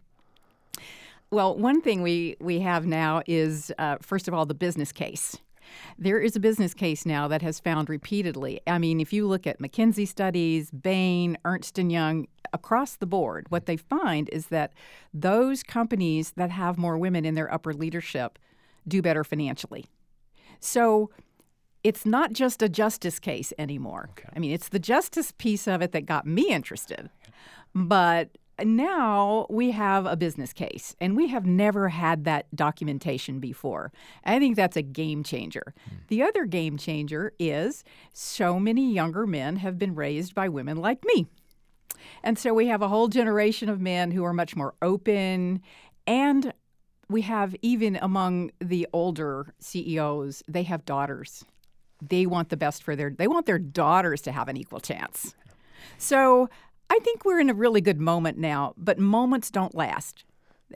[1.32, 5.38] Well, one thing we we have now is uh, first of all the business case.
[5.98, 8.62] There is a business case now that has found repeatedly.
[8.68, 13.48] I mean, if you look at McKinsey studies, Bain, Ernst and Young, across the board,
[13.50, 14.74] what they find is that
[15.14, 18.40] those companies that have more women in their upper leadership
[18.88, 19.86] do better financially.
[20.60, 21.10] So
[21.84, 24.10] it's not just a justice case anymore.
[24.12, 24.30] Okay.
[24.36, 27.10] I mean, it's the justice piece of it that got me interested.
[27.76, 33.92] But now we have a business case, and we have never had that documentation before.
[34.24, 35.74] I think that's a game changer.
[35.90, 35.96] Hmm.
[36.08, 41.04] The other game changer is so many younger men have been raised by women like
[41.06, 41.28] me.
[42.24, 45.62] And so we have a whole generation of men who are much more open
[46.06, 46.54] and
[47.10, 51.46] we have even among the older CEOs, they have daughters
[52.02, 55.36] they want the best for their they want their daughters to have an equal chance.
[55.98, 56.50] So
[56.90, 60.24] I think we're in a really good moment now, but moments don't last.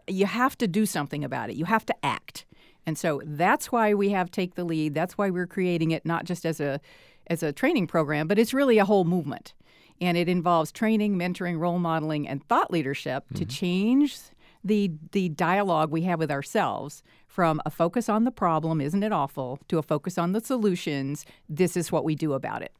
[0.07, 1.55] You have to do something about it.
[1.55, 2.45] You have to act.
[2.85, 4.93] And so that's why we have Take the Lead.
[4.93, 6.79] That's why we're creating it not just as a
[7.27, 9.53] as a training program, but it's really a whole movement.
[10.01, 13.35] And it involves training, mentoring, role modeling, and thought leadership mm-hmm.
[13.35, 14.17] to change
[14.63, 19.13] the the dialogue we have with ourselves from a focus on the problem, isn't it
[19.13, 22.73] awful, to a focus on the solutions, this is what we do about it.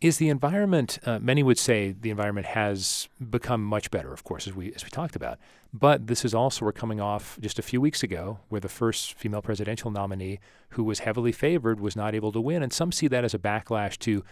[0.00, 0.98] Is the environment?
[1.04, 4.82] Uh, many would say the environment has become much better, of course, as we as
[4.82, 5.38] we talked about.
[5.74, 9.12] But this is also we're coming off just a few weeks ago, where the first
[9.12, 13.08] female presidential nominee, who was heavily favored, was not able to win, and some see
[13.08, 14.24] that as a backlash to.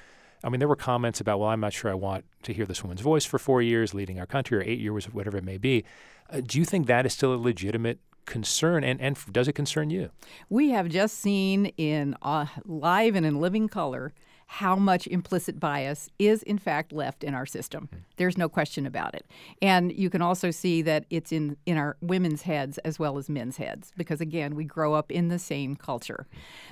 [0.43, 2.83] I mean, there were comments about, well, I'm not sure I want to hear this
[2.83, 5.85] woman's voice for four years, leading our country, or eight years, whatever it may be.
[6.31, 9.91] Uh, do you think that is still a legitimate concern, and, and does it concern
[9.91, 10.11] you?
[10.49, 14.15] We have just seen in uh, live and in living color
[14.51, 17.89] how much implicit bias is in fact left in our system.
[17.95, 17.99] Mm.
[18.17, 19.27] There's no question about it.
[19.61, 23.29] And you can also see that it's in in our women's heads as well as
[23.29, 26.27] men's heads because again, we grow up in the same culture.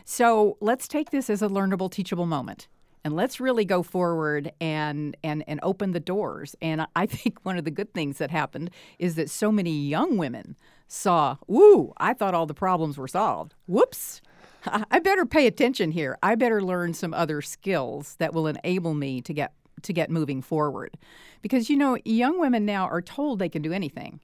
[0.05, 2.67] So, let's take this as a learnable teachable moment
[3.05, 6.57] and let's really go forward and and and open the doors.
[6.63, 10.17] And I think one of the good things that happened is that so many young
[10.17, 10.57] women
[10.89, 13.55] saw, "Ooh, I thought all the problems were solved.
[13.67, 14.23] Whoops."
[14.91, 16.19] I better pay attention here.
[16.23, 19.53] I better learn some other skills that will enable me to get
[19.83, 20.97] to get moving forward.
[21.43, 24.21] Because you know, young women now are told they can do anything.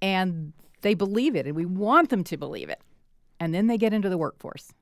[0.00, 2.80] And they believe it and we want them to believe it.
[3.40, 4.72] And then they get into the workforce.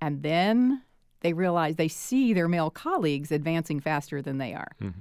[0.00, 0.82] And then
[1.20, 5.00] they realize they see their male colleagues advancing faster than they are mm-hmm.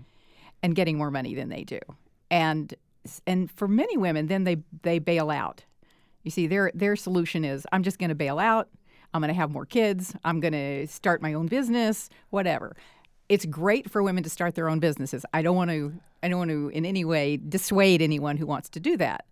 [0.62, 1.80] and getting more money than they do.
[2.30, 2.74] And
[3.28, 5.64] and for many women then they they bail out.
[6.24, 8.70] You see their their solution is I'm just going to bail out
[9.14, 10.16] I'm going to have more kids.
[10.24, 12.76] I'm going to start my own business, whatever.
[13.30, 15.26] It's great for women to start their own businesses.
[15.34, 18.70] I don't want to I don't want to in any way dissuade anyone who wants
[18.70, 19.26] to do that.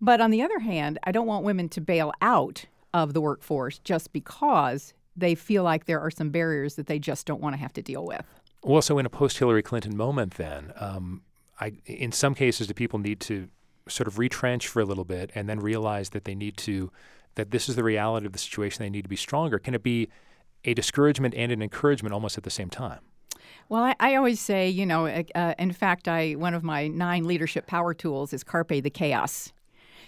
[0.00, 3.78] But on the other hand, I don't want women to bail out of the workforce
[3.78, 7.60] just because they feel like there are some barriers that they just don't want to
[7.60, 8.24] have to deal with.
[8.62, 11.22] Well, so in a post Hillary Clinton moment, then, um,
[11.60, 13.48] I, in some cases, do people need to
[13.88, 16.90] sort of retrench for a little bit and then realize that they need to
[17.34, 19.58] that this is the reality of the situation, they need to be stronger?
[19.58, 20.08] Can it be
[20.64, 23.00] a discouragement and an encouragement almost at the same time?
[23.68, 27.24] Well, I, I always say, you know, uh, in fact, I one of my nine
[27.24, 29.52] leadership power tools is carpe the chaos.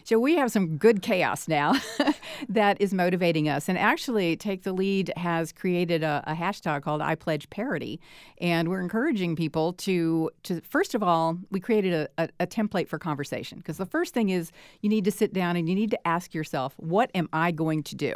[0.06, 1.74] So we have some good chaos now
[2.48, 3.68] that is motivating us.
[3.68, 7.98] And actually, Take the Lead has created a, a, hashtag called I Pledge Parity.
[8.40, 12.86] And we're encouraging people to, to first of all, we created a, a, a template
[12.86, 13.58] for conversation.
[13.58, 16.34] Because the first thing is you need to sit down and you need to ask
[16.34, 18.14] yourself, what am I going to do?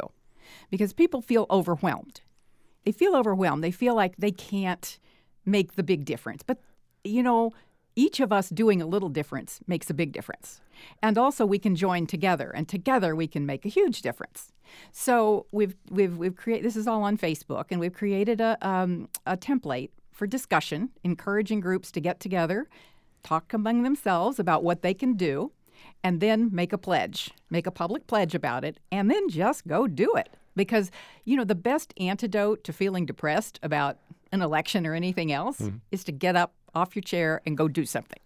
[0.69, 2.21] Because people feel overwhelmed.
[2.85, 3.65] They feel overwhelmed.
[3.65, 4.97] They feel like they can't
[5.45, 6.41] make the big difference.
[6.41, 6.59] But,
[7.03, 7.51] you know,
[7.95, 10.61] each of us doing a little difference makes a big difference.
[11.01, 14.51] And also we can join together and together we can make a huge difference.
[14.91, 19.09] So we've we've we've created this is all on Facebook and we've created a um,
[19.25, 22.69] a template for discussion, encouraging groups to get together,
[23.23, 25.51] talk among themselves about what they can do,
[26.03, 29.87] and then make a pledge, make a public pledge about it, and then just go
[29.87, 30.29] do it.
[30.55, 30.91] Because
[31.25, 33.97] you know the best antidote to feeling depressed about
[34.31, 35.77] an election or anything else mm-hmm.
[35.91, 38.19] is to get up off your chair and go do something.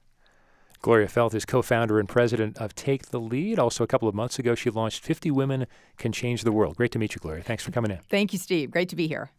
[0.82, 3.58] Gloria Feldt is co founder and president of Take the Lead.
[3.58, 5.66] Also, a couple of months ago, she launched 50 Women
[5.98, 6.78] Can Change the World.
[6.78, 7.42] Great to meet you, Gloria.
[7.42, 8.00] Thanks for coming in.
[8.10, 8.70] Thank you, Steve.
[8.70, 9.32] Great to be here.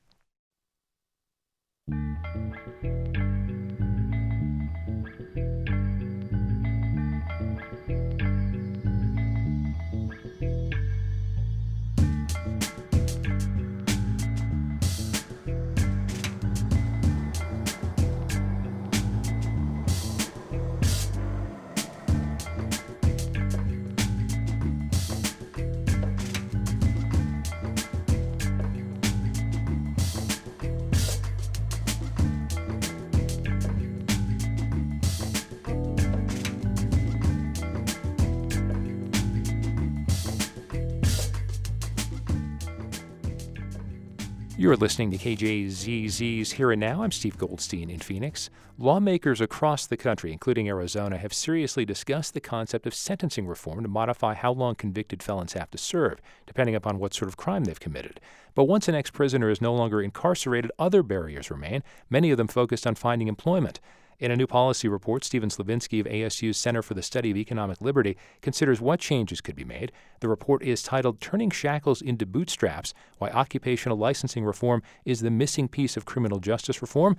[44.59, 47.03] You're listening to KJZZ's Here and Now.
[47.03, 48.49] I'm Steve Goldstein in Phoenix.
[48.79, 53.89] Lawmakers across the country, including Arizona, have seriously discussed the concept of sentencing reform to
[53.89, 57.79] modify how long convicted felons have to serve, depending upon what sort of crime they've
[57.79, 58.19] committed.
[58.55, 62.49] But once an ex prisoner is no longer incarcerated, other barriers remain, many of them
[62.49, 63.79] focused on finding employment.
[64.19, 67.83] In a new policy report, Stephen Slivinski of ASU's Center for the Study of Economic
[67.83, 69.93] Liberty considers what changes could be made.
[70.21, 75.69] The report is titled Turning Shackles into Bootstraps Why Occupational Licensing Reform is the Missing
[75.69, 77.19] Piece of Criminal Justice Reform.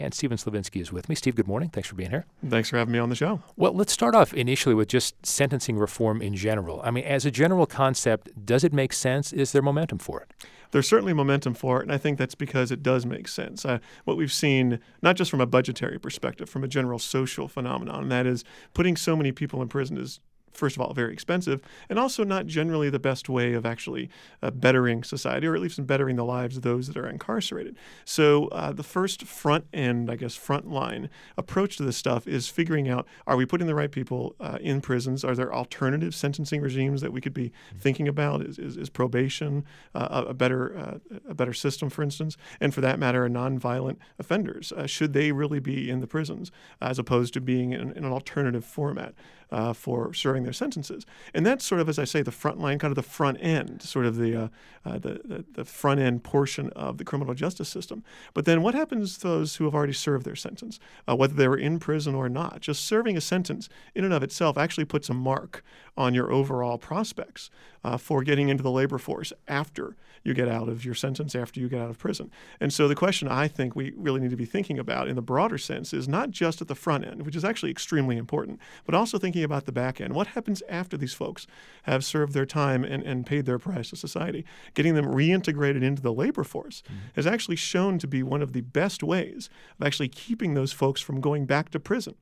[0.00, 1.14] And Stephen Slivinski is with me.
[1.14, 1.68] Steve, good morning.
[1.68, 2.24] Thanks for being here.
[2.48, 3.40] Thanks for having me on the show.
[3.56, 6.80] Well, let's start off initially with just sentencing reform in general.
[6.82, 9.32] I mean, as a general concept, does it make sense?
[9.32, 10.32] Is there momentum for it?
[10.72, 13.64] There's certainly momentum for it, and I think that's because it does make sense.
[13.64, 18.02] Uh, what we've seen, not just from a budgetary perspective, from a general social phenomenon,
[18.02, 18.42] and that is
[18.74, 20.20] putting so many people in prison is
[20.52, 24.08] first of all, very expensive, and also not generally the best way of actually
[24.42, 27.76] uh, bettering society, or at least in bettering the lives of those that are incarcerated.
[28.04, 32.48] So uh, the first front end, I guess, front line approach to this stuff is
[32.48, 35.24] figuring out: Are we putting the right people uh, in prisons?
[35.24, 38.42] Are there alternative sentencing regimes that we could be thinking about?
[38.42, 42.36] Is, is, is probation uh, a better uh, a better system, for instance?
[42.60, 46.50] And for that matter, nonviolent offenders uh, should they really be in the prisons
[46.80, 49.14] as opposed to being in, in an alternative format?
[49.52, 51.04] Uh, for serving their sentences.
[51.34, 53.82] And that's sort of, as I say, the front line, kind of the front end,
[53.82, 54.48] sort of the, uh,
[54.84, 58.02] uh, the, the, the, front end portion of the criminal justice system.
[58.32, 61.46] But then what happens to those who have already served their sentence, uh, whether they
[61.46, 62.60] were in prison or not?
[62.60, 65.62] Just serving a sentence in and of itself actually puts a mark
[65.98, 67.50] on your overall prospects
[67.84, 71.60] uh, for getting into the labor force after you get out of your sentence, after
[71.60, 72.30] you get out of prison.
[72.60, 75.22] And so the question I think we really need to be thinking about in the
[75.22, 78.94] broader sense is not just at the front end, which is actually extremely important, but
[78.94, 80.14] also thinking about the back end.
[80.14, 81.46] What happens after these folks
[81.84, 84.44] have served their time and, and paid their price to society?
[84.74, 87.08] Getting them reintegrated into the labor force mm-hmm.
[87.14, 91.00] has actually shown to be one of the best ways of actually keeping those folks
[91.00, 92.14] from going back to prison.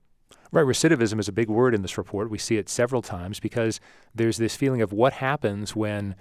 [0.53, 2.29] Right, recidivism is a big word in this report.
[2.29, 3.81] We see it several times because
[4.15, 6.17] there's this feeling of what happens when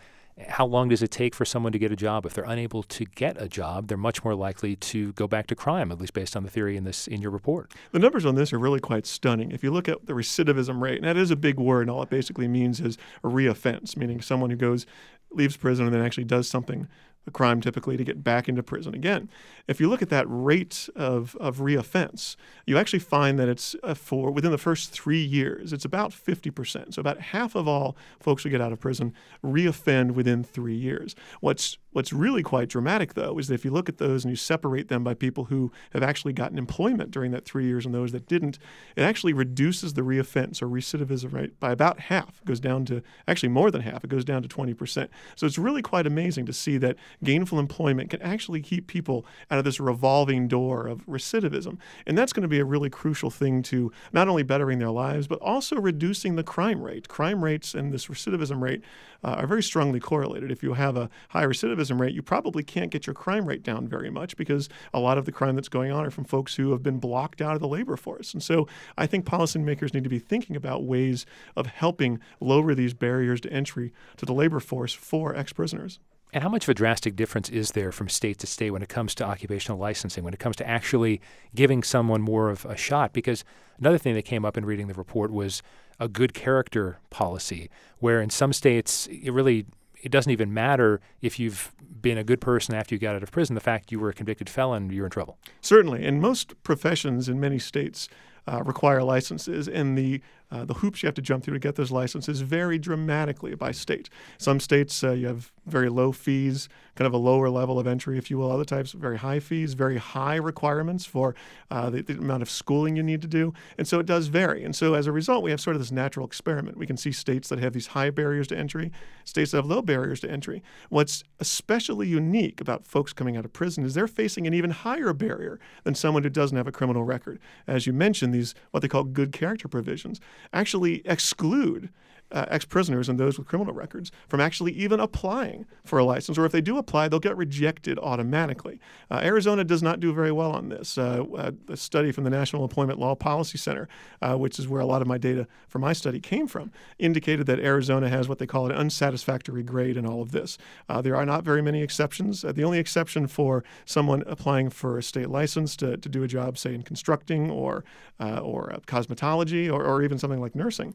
[0.48, 2.26] how long does it take for someone to get a job?
[2.26, 5.56] If they're unable to get a job, they're much more likely to go back to
[5.56, 7.72] crime, at least based on the theory in this in your report.
[7.92, 9.52] The numbers on this are really quite stunning.
[9.52, 12.04] If you look at the recidivism rate, and that is a big word, and all
[12.04, 14.86] it basically means is a reoffense, meaning someone who goes
[15.32, 16.88] leaves prison and then actually does something
[17.28, 19.30] a crime typically to get back into prison again.
[19.68, 23.94] If you look at that rate of, of reoffense, you actually find that it's uh,
[23.94, 26.94] for within the first three years, it's about 50%.
[26.94, 29.14] So about half of all folks who get out of prison
[29.44, 31.16] reoffend within three years.
[31.40, 34.36] What's What's really quite dramatic, though, is that if you look at those and you
[34.36, 38.12] separate them by people who have actually gotten employment during that three years and those
[38.12, 38.60] that didn't,
[38.96, 42.42] it actually reduces the reoffense or recidivism rate by about half.
[42.42, 44.04] It goes down to actually more than half.
[44.04, 45.08] It goes down to 20%.
[45.36, 49.58] So it's really quite amazing to see that gainful employment can actually keep people out
[49.58, 51.80] of this revolving door of recidivism.
[52.06, 55.26] And that's going to be a really crucial thing to not only bettering their lives,
[55.26, 57.08] but also reducing the crime rate.
[57.08, 58.84] Crime rates and this recidivism rate
[59.24, 60.52] uh, are very strongly correlated.
[60.52, 63.88] If you have a high recidivism rate, you probably can't get your crime rate down
[63.88, 66.72] very much because a lot of the crime that's going on are from folks who
[66.72, 68.34] have been blocked out of the labor force.
[68.34, 68.68] And so
[68.98, 71.26] I think policymakers need to be thinking about ways
[71.56, 76.00] of helping lower these barriers to entry to the labor force for ex prisoners.
[76.32, 78.90] And how much of a drastic difference is there from state to state when it
[78.90, 81.22] comes to occupational licensing, when it comes to actually
[81.56, 83.14] giving someone more of a shot?
[83.14, 83.44] Because
[83.80, 85.64] another thing that came up in reading the report was
[86.00, 89.66] a good character policy, where in some states it really
[90.02, 93.32] it doesn't even matter if you've been a good person after you got out of
[93.32, 93.56] prison.
[93.56, 95.38] The fact you were a convicted felon, you're in trouble.
[95.62, 98.08] Certainly, and most professions in many states
[98.48, 100.22] uh, require licenses, and the
[100.52, 103.72] uh, the hoops you have to jump through to get those licenses vary dramatically by
[103.72, 104.10] state.
[104.40, 108.18] Some states uh, you have very low fees, kind of a lower level of entry,
[108.18, 108.52] if you will.
[108.52, 111.36] Other types, very high fees, very high requirements for
[111.72, 113.54] uh, the, the, amount of schooling you need to do.
[113.78, 114.64] And so it does vary.
[114.64, 116.78] And so as a result, we have sort of this natural experiment.
[116.78, 118.92] We can see states that have these high barriers to entry,
[119.24, 120.62] states that have low barriers to entry.
[120.90, 125.14] What's especially unique about folks coming out of prison is they're facing an even higher
[125.14, 127.40] barrier than someone who doesn't have a criminal record.
[127.68, 130.20] As you mentioned, these what they call good character provisions
[130.52, 131.90] actually exclude
[132.32, 136.38] uh, ex prisoners and those with criminal records from actually even applying for a license.
[136.38, 138.80] Or if they do apply, they'll get rejected automatically.
[139.10, 140.98] Uh, Arizona does not do very well on this.
[140.98, 143.88] Uh, uh a study from the National Employment Law Policy Center,
[144.22, 147.46] uh, which is where a lot of my data for my study came from, indicated
[147.48, 150.58] that Arizona has what they call an unsatisfactory grade in all of this.
[150.88, 152.42] Uh, there are not very many exceptions.
[152.42, 156.58] the only exception for someone applying for a state license to, to do a job,
[156.58, 157.84] say in constructing or
[158.20, 160.94] or cosmetology or, or even something like nursing,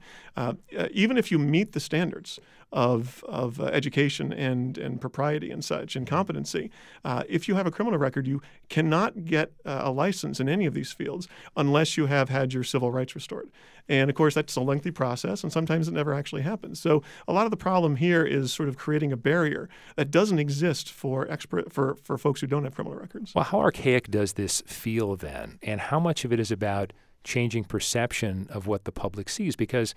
[0.92, 2.38] even if if you meet the standards
[2.70, 6.70] of, of uh, education and, and propriety and such and competency,
[7.04, 10.66] uh, if you have a criminal record, you cannot get uh, a license in any
[10.66, 13.48] of these fields unless you have had your civil rights restored.
[13.88, 16.78] And of course, that's a lengthy process, and sometimes it never actually happens.
[16.80, 20.38] So a lot of the problem here is sort of creating a barrier that doesn't
[20.38, 23.34] exist for expert for, for folks who don't have criminal records.
[23.34, 27.64] Well, how archaic does this feel then, and how much of it is about changing
[27.64, 29.56] perception of what the public sees?
[29.56, 29.94] Because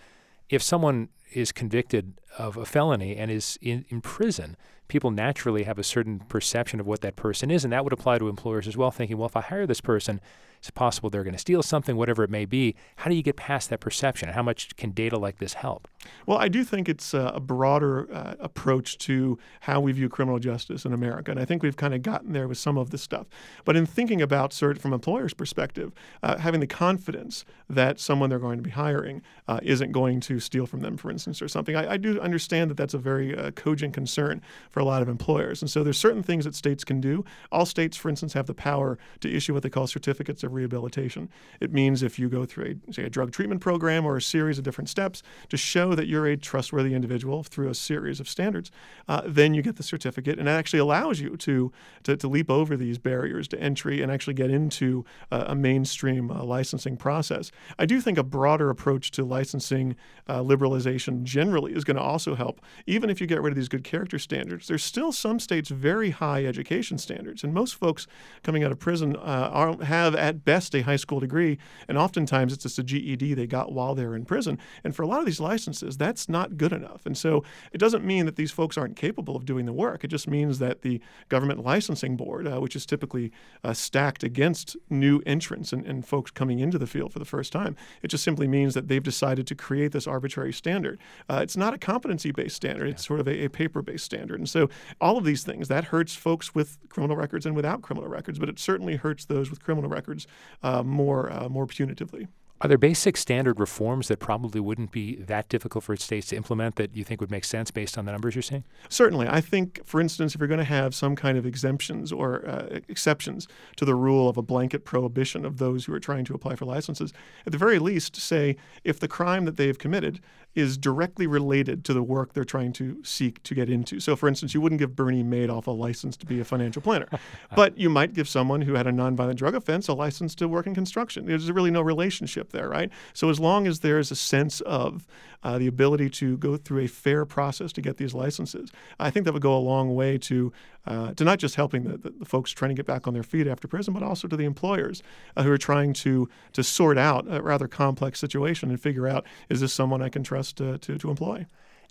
[0.49, 4.55] if someone is convicted of a felony and is in, in prison,
[4.87, 7.63] people naturally have a certain perception of what that person is.
[7.63, 10.21] And that would apply to employers as well, thinking, well, if I hire this person,
[10.59, 12.75] it's possible they're going to steal something, whatever it may be.
[12.97, 14.29] How do you get past that perception?
[14.29, 15.87] How much can data like this help?
[16.25, 20.85] Well, I do think it's a broader uh, approach to how we view criminal justice
[20.85, 21.31] in America.
[21.31, 23.27] And I think we've kind of gotten there with some of this stuff.
[23.65, 25.91] But in thinking about cert from employers' perspective,
[26.23, 30.39] uh, having the confidence that someone they're going to be hiring uh, isn't going to
[30.39, 33.37] steal from them, for instance, or something, I, I do understand that that's a very
[33.37, 35.61] uh, cogent concern for a lot of employers.
[35.61, 37.25] And so there's certain things that states can do.
[37.51, 41.29] All states, for instance, have the power to issue what they call certificates of rehabilitation.
[41.59, 44.57] It means if you go through, a, say, a drug treatment program or a series
[44.57, 48.71] of different steps to show that you're a trustworthy individual through a series of standards,
[49.07, 51.71] uh, then you get the certificate, and it actually allows you to,
[52.03, 56.43] to, to leap over these barriers to entry and actually get into a mainstream uh,
[56.43, 57.51] licensing process.
[57.77, 59.95] I do think a broader approach to licensing
[60.27, 63.69] uh, liberalization generally is going to also help, even if you get rid of these
[63.69, 64.67] good character standards.
[64.67, 68.07] There's still some states very high education standards, and most folks
[68.43, 71.57] coming out of prison uh, have at best a high school degree,
[71.87, 74.57] and oftentimes it's just a GED they got while they're in prison.
[74.83, 77.05] And for a lot of these licenses, that's not good enough.
[77.05, 80.03] And so it doesn't mean that these folks aren't capable of doing the work.
[80.03, 83.31] It just means that the government licensing board, uh, which is typically
[83.63, 87.51] uh, stacked against new entrants and, and folks coming into the field for the first
[87.51, 90.99] time, it just simply means that they've decided to create this arbitrary standard.
[91.29, 94.39] Uh, it's not a competency based standard, it's sort of a, a paper based standard.
[94.39, 94.69] And so
[95.01, 98.49] all of these things, that hurts folks with criminal records and without criminal records, but
[98.49, 100.26] it certainly hurts those with criminal records
[100.63, 102.27] uh, more, uh, more punitively.
[102.59, 106.75] Are there basic standard reforms that probably wouldn't be that difficult for states to implement
[106.77, 108.63] that you think would make sense based on the numbers you're seeing?
[108.89, 109.27] Certainly.
[109.27, 112.79] I think, for instance, if you're going to have some kind of exemptions or uh,
[112.87, 116.55] exceptions to the rule of a blanket prohibition of those who are trying to apply
[116.55, 117.13] for licenses,
[117.45, 120.19] at the very least, say if the crime that they have committed
[120.57, 123.99] is directly related to the work they're trying to seek to get into.
[123.99, 127.07] So, for instance, you wouldn't give Bernie Madoff a license to be a financial planner,
[127.55, 130.65] but you might give someone who had a nonviolent drug offense a license to work
[130.65, 131.27] in construction.
[131.27, 132.89] There's really no relationship there, right?
[133.13, 135.05] So, as long as there's a sense of
[135.43, 139.25] uh, the ability to go through a fair process to get these licenses, I think
[139.25, 140.51] that would go a long way to
[140.87, 143.23] uh, to not just helping the, the, the, folks trying to get back on their
[143.23, 145.03] feet after prison, but also to the employers
[145.35, 149.25] uh, who are trying to to sort out a rather complex situation and figure out
[149.49, 151.45] is this someone I can trust to, to, to employ.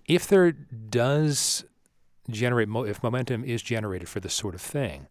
[0.07, 1.65] If there does
[2.29, 5.07] generate, mo- if momentum is generated for this sort of thing,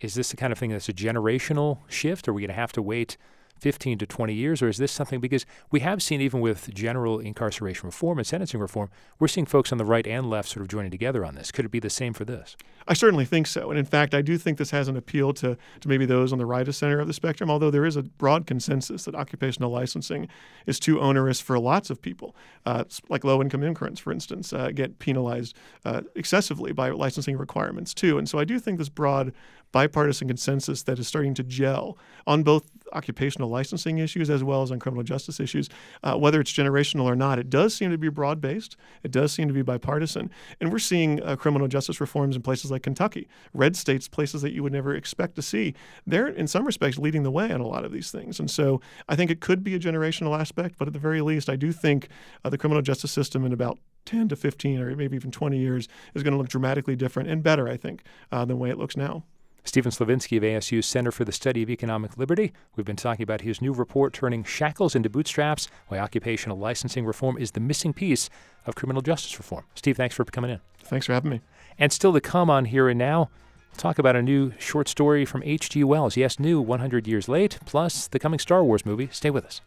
[0.00, 2.28] is this the kind of thing that's a generational shift?
[2.28, 3.16] Are we going to have to wait
[3.58, 7.18] 15 to 20 years, or is this something because we have seen even with general
[7.18, 10.68] incarceration reform and sentencing reform, we're seeing folks on the right and left sort of
[10.68, 11.50] joining together on this.
[11.50, 12.56] Could it be the same for this?
[12.88, 13.70] I certainly think so.
[13.70, 16.38] And in fact, I do think this has an appeal to, to maybe those on
[16.38, 19.70] the right of center of the spectrum, although there is a broad consensus that occupational
[19.70, 20.28] licensing
[20.66, 22.36] is too onerous for lots of people.
[22.64, 27.92] Uh, like low income immigrants, for instance, uh, get penalized uh, excessively by licensing requirements
[27.92, 28.18] too.
[28.18, 29.32] And so I do think this broad
[29.72, 34.70] bipartisan consensus that is starting to gel on both occupational licensing issues as well as
[34.70, 35.68] on criminal justice issues.
[36.02, 38.76] Uh, whether it's generational or not, it does seem to be broad based.
[39.02, 40.30] It does seem to be bipartisan.
[40.60, 44.52] And we're seeing uh, criminal justice reforms in places like Kentucky, red states, places that
[44.52, 45.74] you would never expect to see.
[46.06, 48.40] They're, in some respects, leading the way on a lot of these things.
[48.40, 51.48] And so I think it could be a generational aspect, but at the very least,
[51.48, 52.08] I do think
[52.44, 55.88] uh, the criminal justice system in about 10 to 15 or maybe even 20 years
[56.14, 58.78] is going to look dramatically different and better, I think, uh, than the way it
[58.78, 59.24] looks now.
[59.66, 62.52] Stephen Slivinski of ASU's Center for the Study of Economic Liberty.
[62.76, 67.36] We've been talking about his new report, Turning Shackles into Bootstraps Why Occupational Licensing Reform
[67.36, 68.30] is the Missing Piece
[68.64, 69.64] of Criminal Justice Reform.
[69.74, 70.60] Steve, thanks for coming in.
[70.84, 71.40] Thanks for having me.
[71.78, 73.28] And still to come on Here and Now,
[73.70, 75.82] we'll talk about a new short story from H.G.
[75.82, 76.16] Wells.
[76.16, 79.08] Yes, new 100 years late, plus the coming Star Wars movie.
[79.10, 79.60] Stay with us.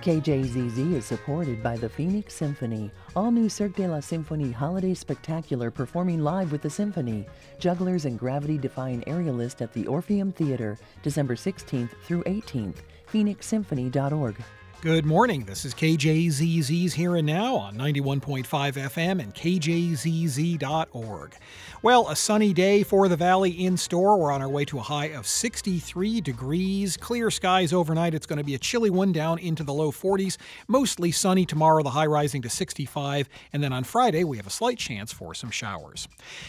[0.00, 2.90] KJZZ is supported by the Phoenix Symphony.
[3.14, 7.26] All new Cirque de la Symphonie Holiday Spectacular performing live with the Symphony.
[7.58, 12.76] Jugglers and Gravity Defying Aerialist at the Orpheum Theater, December 16th through 18th.
[13.12, 14.36] PhoenixSymphony.org.
[14.82, 15.44] Good morning.
[15.44, 21.34] This is KJZZ's Here and Now on 91.5 FM and KJZZ.org.
[21.82, 24.18] Well, a sunny day for the valley in store.
[24.18, 26.96] We're on our way to a high of 63 degrees.
[26.96, 28.14] Clear skies overnight.
[28.14, 30.38] It's going to be a chilly one down into the low 40s.
[30.66, 33.28] Mostly sunny tomorrow, the high rising to 65.
[33.52, 36.08] And then on Friday, we have a slight chance for some showers.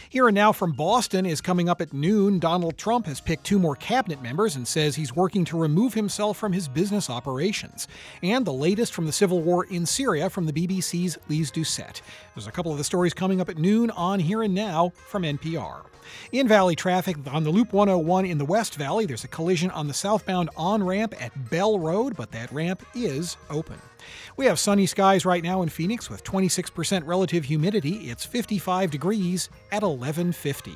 [0.10, 2.40] Here and Now from Boston is coming up at noon.
[2.40, 6.38] Donald Trump has picked two more cabinet members and says he's working to remove himself
[6.38, 7.90] from his business operations
[8.24, 12.02] and the latest from the civil war in Syria from the BBC's Lyse Doucet.
[12.36, 15.24] There's a couple of the stories coming up at noon on Here and Now from
[15.24, 15.86] NPR.
[16.32, 19.88] In Valley traffic on the Loop 101 in the West Valley, there's a collision on
[19.88, 23.80] the southbound on ramp at Bell Road, but that ramp is open.
[24.38, 28.10] We have sunny skies right now in Phoenix with 26% relative humidity.
[28.10, 30.74] It's 55 degrees at 1150.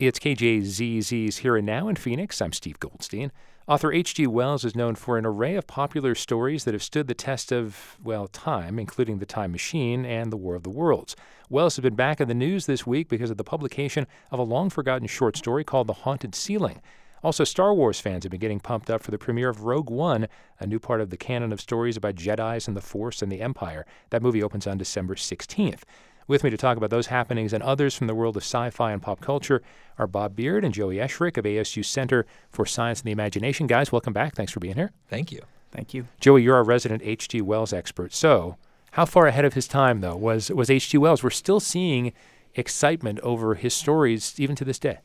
[0.00, 2.42] It's KJZZ's Here and Now in Phoenix.
[2.42, 3.30] I'm Steve Goldstein.
[3.68, 4.26] Author H.G.
[4.26, 7.96] Wells is known for an array of popular stories that have stood the test of,
[8.02, 11.14] well, time, including The Time Machine and The War of the Worlds.
[11.48, 14.42] Wells has been back in the news this week because of the publication of a
[14.42, 16.82] long forgotten short story called The Haunted Ceiling.
[17.22, 20.26] Also, Star Wars fans have been getting pumped up for the premiere of Rogue One,
[20.58, 23.40] a new part of the canon of stories about Jedi's and the Force and the
[23.40, 23.86] Empire.
[24.10, 25.82] That movie opens on December 16th.
[26.26, 28.92] With me to talk about those happenings and others from the world of sci fi
[28.92, 29.60] and pop culture
[29.98, 33.66] are Bob Beard and Joey Eschrich of ASU Center for Science and the Imagination.
[33.66, 34.34] Guys, welcome back.
[34.34, 34.92] Thanks for being here.
[35.08, 35.42] Thank you.
[35.70, 36.06] Thank you.
[36.20, 37.42] Joey, you're our resident H.G.
[37.42, 38.14] Wells expert.
[38.14, 38.56] So,
[38.92, 40.96] how far ahead of his time, though, was, was H.G.
[40.96, 41.22] Wells?
[41.22, 42.12] We're still seeing
[42.54, 45.00] excitement over his stories even to this day.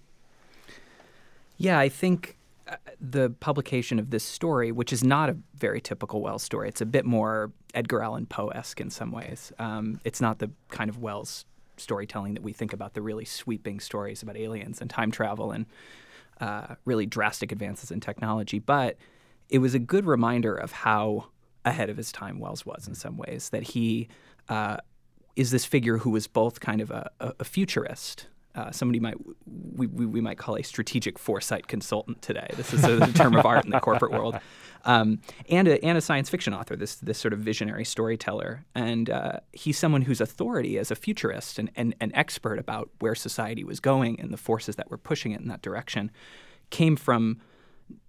[1.58, 2.38] Yeah, I think
[3.00, 6.86] the publication of this story, which is not a very typical Wells story, it's a
[6.86, 9.52] bit more Edgar Allan Poe esque in some ways.
[9.60, 11.46] Um, it's not the kind of Wells
[11.78, 15.66] storytelling that we think about, the really sweeping stories about aliens and time travel and
[16.42, 18.60] uh, really drastic advances in technology.
[18.60, 18.98] But
[19.50, 21.28] it was a good reminder of how
[21.66, 24.08] ahead of his time Wells was in some ways, that he
[24.48, 24.78] uh,
[25.36, 29.88] is this figure who was both kind of a, a futurist uh, somebody might we,
[29.88, 32.48] we, we, might call a strategic foresight consultant today.
[32.56, 34.38] This is a, term of art in the corporate world,
[34.86, 36.76] um, and a and a science fiction author.
[36.76, 41.60] This this sort of visionary storyteller, and uh, he's someone whose authority as a futurist
[41.60, 45.32] and, and an expert about where society was going and the forces that were pushing
[45.32, 46.12] it in that direction
[46.72, 47.40] came from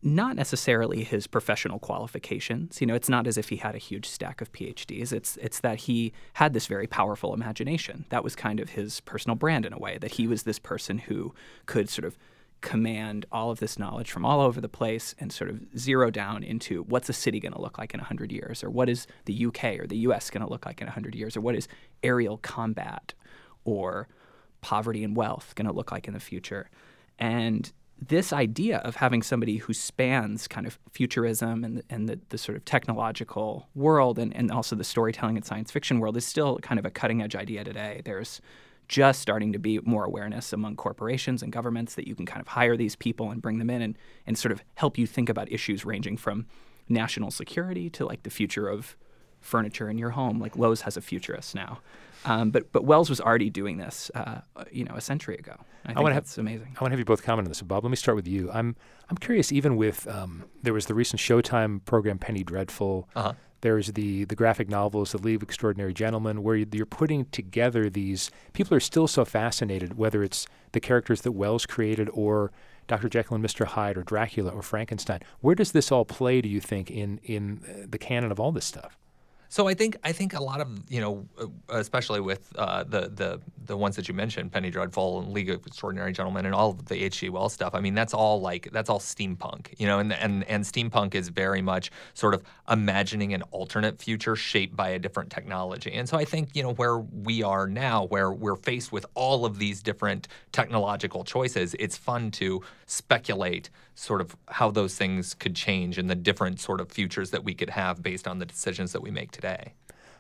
[0.03, 2.81] not necessarily his professional qualifications.
[2.81, 5.13] You know, it's not as if he had a huge stack of PhDs.
[5.13, 8.07] It's it's that he had this very powerful imagination.
[8.09, 9.99] That was kind of his personal brand in a way.
[9.99, 11.35] That he was this person who
[11.67, 12.17] could sort of
[12.61, 16.43] command all of this knowledge from all over the place and sort of zero down
[16.43, 19.47] into what's a city going to look like in 100 years or what is the
[19.47, 21.69] UK or the US going to look like in 100 years or what is
[22.03, 23.15] aerial combat
[23.65, 24.09] or
[24.61, 26.69] poverty and wealth going to look like in the future.
[27.19, 32.39] And this idea of having somebody who spans kind of futurism and, and the, the
[32.39, 36.59] sort of technological world and, and also the storytelling and science fiction world is still
[36.59, 38.01] kind of a cutting edge idea today.
[38.05, 38.41] There's
[38.89, 42.49] just starting to be more awareness among corporations and governments that you can kind of
[42.49, 45.53] hire these people and bring them in and, and sort of help you think about
[45.53, 46.47] issues ranging from
[46.89, 48.97] national security to like the future of
[49.41, 50.41] furniture in your home.
[50.41, 51.81] Like Lowe's has a futurist now.
[52.25, 55.57] Um, but but Wells was already doing this, uh, you know, a century ago.
[55.87, 56.77] I, I want to have amazing.
[56.79, 57.63] I want to have you both comment on this.
[57.63, 58.51] Bob, let me start with you.
[58.53, 58.77] I'm
[59.09, 59.53] I'm curious.
[59.53, 63.09] Even with um, there was the recent Showtime program Penny Dreadful.
[63.17, 63.33] Uh-huh.
[63.63, 68.31] There's the the graphic novels, The League of Extraordinary Gentlemen, where you're putting together these.
[68.53, 72.53] People are still so fascinated, whether it's the characters that Wells created or
[72.87, 73.09] Dr.
[73.09, 73.67] Jekyll and Mr.
[73.67, 75.21] Hyde or Dracula or Frankenstein.
[75.41, 76.41] Where does this all play?
[76.41, 78.99] Do you think in in uh, the canon of all this stuff?
[79.51, 83.11] So I think I think a lot of you know, uh, especially with uh, the
[83.13, 86.71] the the ones that you mentioned, Penny Dreadful and League of Extraordinary Gentlemen, and all
[86.71, 87.31] of the H.G.
[87.31, 87.75] Wells stuff.
[87.75, 91.31] I mean, that's all like that's all steampunk, you know, and and and steampunk is
[91.31, 95.93] very much sort of imagining an alternate future shaped by a different technology.
[95.95, 99.45] And so I think you know where we are now, where we're faced with all
[99.45, 103.69] of these different technological choices, it's fun to speculate
[104.01, 107.53] sort of how those things could change and the different sort of futures that we
[107.53, 109.75] could have based on the decisions that we make today.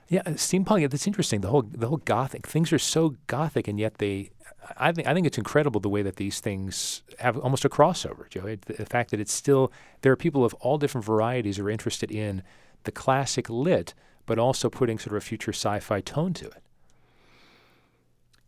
[0.08, 0.90] Yeah, steampunk.
[0.90, 1.40] That's interesting.
[1.40, 4.30] The whole the whole gothic things are so gothic, and yet they.
[4.76, 8.28] I think I think it's incredible the way that these things have almost a crossover,
[8.28, 8.46] Joe.
[8.46, 9.72] It, the fact that it's still
[10.02, 12.42] there are people of all different varieties who are interested in
[12.84, 13.94] the classic lit,
[14.26, 16.62] but also putting sort of a future sci-fi tone to it.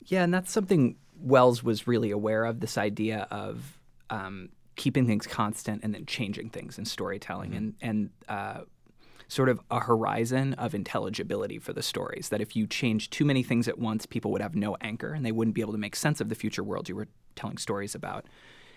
[0.05, 2.61] Yeah, and that's something Wells was really aware of.
[2.61, 3.79] This idea of
[4.11, 7.59] um, keeping things constant and then changing things in storytelling mm-hmm.
[7.59, 8.61] and and uh,
[9.29, 13.43] sort of a horizon of intelligibility for the stories that if you change too many
[13.43, 15.97] things at once people would have no anchor and they wouldn't be able to make
[15.97, 18.27] sense of the future world you were telling stories about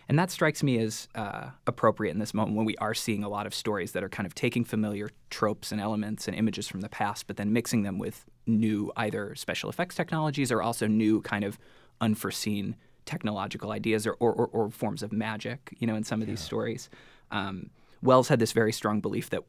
[0.07, 3.29] and that strikes me as uh, appropriate in this moment when we are seeing a
[3.29, 6.81] lot of stories that are kind of taking familiar tropes and elements and images from
[6.81, 11.21] the past, but then mixing them with new either special effects technologies or also new
[11.21, 11.57] kind of
[12.01, 12.75] unforeseen
[13.05, 16.33] technological ideas or, or, or, or forms of magic, you know, in some of yeah.
[16.33, 16.89] these stories.
[17.31, 17.69] Um,
[18.01, 19.43] Wells had this very strong belief that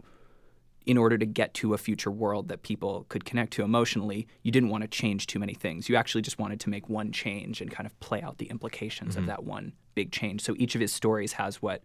[0.87, 4.53] in order to get to a future world that people could connect to emotionally, you
[4.53, 5.89] didn't want to change too many things.
[5.89, 9.15] You actually just wanted to make one change and kind of play out the implications
[9.15, 9.23] mm-hmm.
[9.23, 10.43] of that one big change.
[10.43, 11.83] So each of his stories has what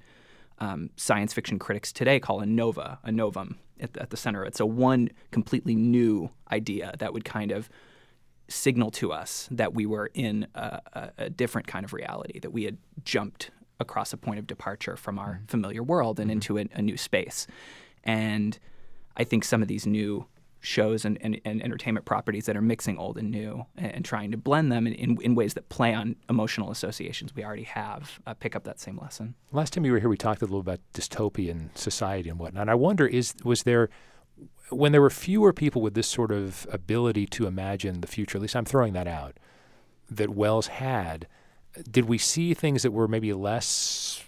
[0.59, 4.45] um, science fiction critics today call a nova, a novum at the, at the center.
[4.45, 7.69] It's a one completely new idea that would kind of
[8.51, 12.51] signal to us that we were in a, a, a different kind of reality, that
[12.51, 15.45] we had jumped across a point of departure from our mm-hmm.
[15.45, 16.35] familiar world and mm-hmm.
[16.35, 17.47] into a, a, new space.
[18.03, 18.57] And
[19.17, 20.27] I think some of these new
[20.61, 24.29] shows and, and, and, entertainment properties that are mixing old and new and, and trying
[24.29, 28.19] to blend them in, in, in, ways that play on emotional associations we already have
[28.27, 29.33] uh, pick up that same lesson.
[29.51, 32.61] Last time you were here, we talked a little about dystopian society and whatnot.
[32.61, 33.89] And I wonder, is was there
[34.71, 38.41] when there were fewer people with this sort of ability to imagine the future, at
[38.41, 39.37] least I'm throwing that out,
[40.09, 41.27] that Wells had,
[41.89, 44.23] did we see things that were maybe less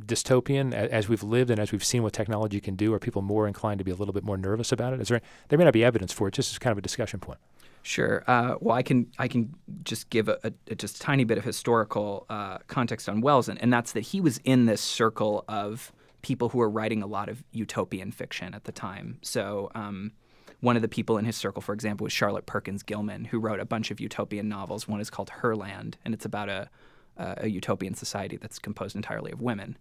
[0.00, 2.92] dystopian as we've lived and as we've seen what technology can do?
[2.92, 5.00] Are people more inclined to be a little bit more nervous about it?
[5.00, 7.20] Is there there may not be evidence for it, just as kind of a discussion
[7.20, 7.38] point.
[7.82, 8.22] Sure.
[8.28, 12.26] Uh, well, I can I can just give a, a, just tiny bit of historical
[12.30, 16.48] uh, context on Wells, and, and that's that he was in this circle of people
[16.48, 19.18] who were writing a lot of utopian fiction at the time.
[19.22, 19.70] So.
[19.74, 20.12] Um,
[20.60, 23.58] one of the people in his circle, for example, was Charlotte Perkins Gilman, who wrote
[23.58, 24.86] a bunch of utopian novels.
[24.86, 26.68] One is called Herland, and it's about a,
[27.16, 29.76] a utopian society that's composed entirely of women.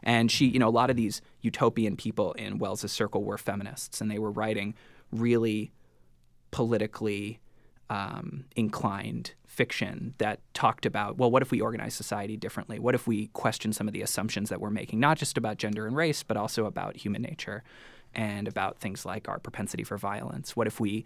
[0.00, 4.00] And she, you know, a lot of these utopian people in Wells's circle were feminists,
[4.00, 4.74] and they were writing
[5.10, 5.72] really
[6.52, 7.40] politically
[7.90, 12.78] um, inclined fiction that talked about, well, what if we organize society differently?
[12.78, 15.86] What if we question some of the assumptions that we're making, not just about gender
[15.86, 17.62] and race, but also about human nature?
[18.14, 20.56] and about things like our propensity for violence.
[20.56, 21.04] What if we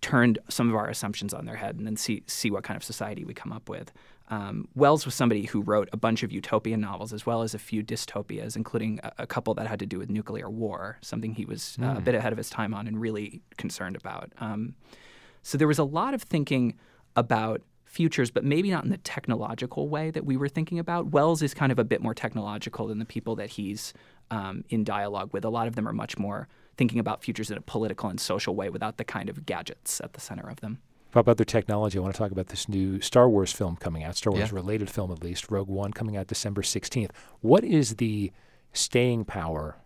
[0.00, 2.82] turned some of our assumptions on their head and then see see what kind of
[2.82, 3.92] society we come up with?
[4.28, 7.58] Um, Wells was somebody who wrote a bunch of utopian novels as well as a
[7.58, 11.44] few dystopias, including a, a couple that had to do with nuclear war, something he
[11.44, 11.86] was mm.
[11.86, 12.04] uh, a hmm.
[12.04, 14.32] bit ahead of his time on and really concerned about.
[14.38, 14.74] Um,
[15.42, 16.74] so there was a lot of thinking
[17.16, 21.08] about futures, but maybe not in the technological way that we were thinking about.
[21.08, 23.92] Wells is kind of a bit more technological than the people that he's
[24.30, 25.44] um, in dialogue with.
[25.44, 28.54] A lot of them are much more thinking about futures in a political and social
[28.54, 30.78] way without the kind of gadgets at the center of them.
[31.12, 34.16] About other technology, I want to talk about this new Star Wars film coming out,
[34.16, 34.56] Star Wars yeah.
[34.56, 37.10] related film at least, Rogue One coming out December 16th.
[37.42, 38.32] What is the
[38.72, 39.76] staying power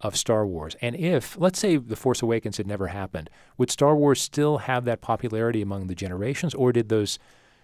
[0.00, 0.76] of Star Wars?
[0.80, 4.84] And if, let's say, The Force Awakens had never happened, would Star Wars still have
[4.84, 7.18] that popularity among the generations, or did those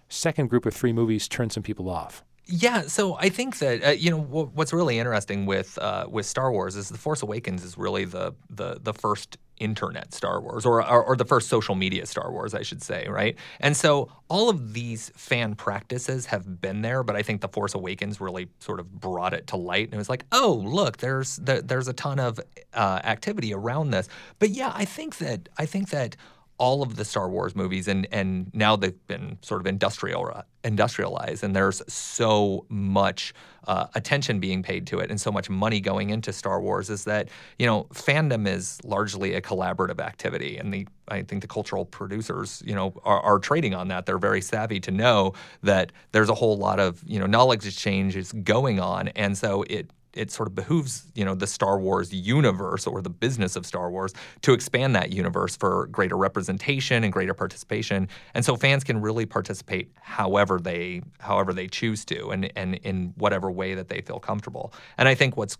[0.09, 2.23] second group of three movies turn some people off?
[2.45, 6.51] Yeah, so I think that uh, you know what's really interesting with uh, with Star
[6.51, 10.85] Wars is the Force Awakens is really the the the first internet Star Wars or,
[10.87, 13.35] or, or the first social media Star Wars, I should say, right?
[13.59, 17.73] And so all of these fan practices have been there, but I think the Force
[17.73, 21.37] Awakens really sort of brought it to light, and it was like, oh, look, there's
[21.37, 22.39] there, there's a ton of
[22.73, 24.09] uh, activity around this.
[24.39, 26.15] But yeah, I think that I think that
[26.57, 31.43] all of the Star Wars movies, and and now they've been sort of industrial industrialized,
[31.43, 33.33] and there's so much
[33.67, 36.89] uh, attention being paid to it, and so much money going into Star Wars.
[36.89, 41.47] Is that you know fandom is largely a collaborative activity, and the I think the
[41.47, 44.05] cultural producers you know are, are trading on that.
[44.05, 45.33] They're very savvy to know
[45.63, 49.63] that there's a whole lot of you know knowledge exchange is going on, and so
[49.63, 53.65] it it sort of behooves you know the Star Wars universe or the business of
[53.65, 58.83] Star Wars to expand that universe for greater representation and greater participation, and so fans
[58.83, 63.89] can really participate however they however they choose to, and and in whatever way that
[63.89, 64.73] they feel comfortable.
[64.97, 65.57] And I think what's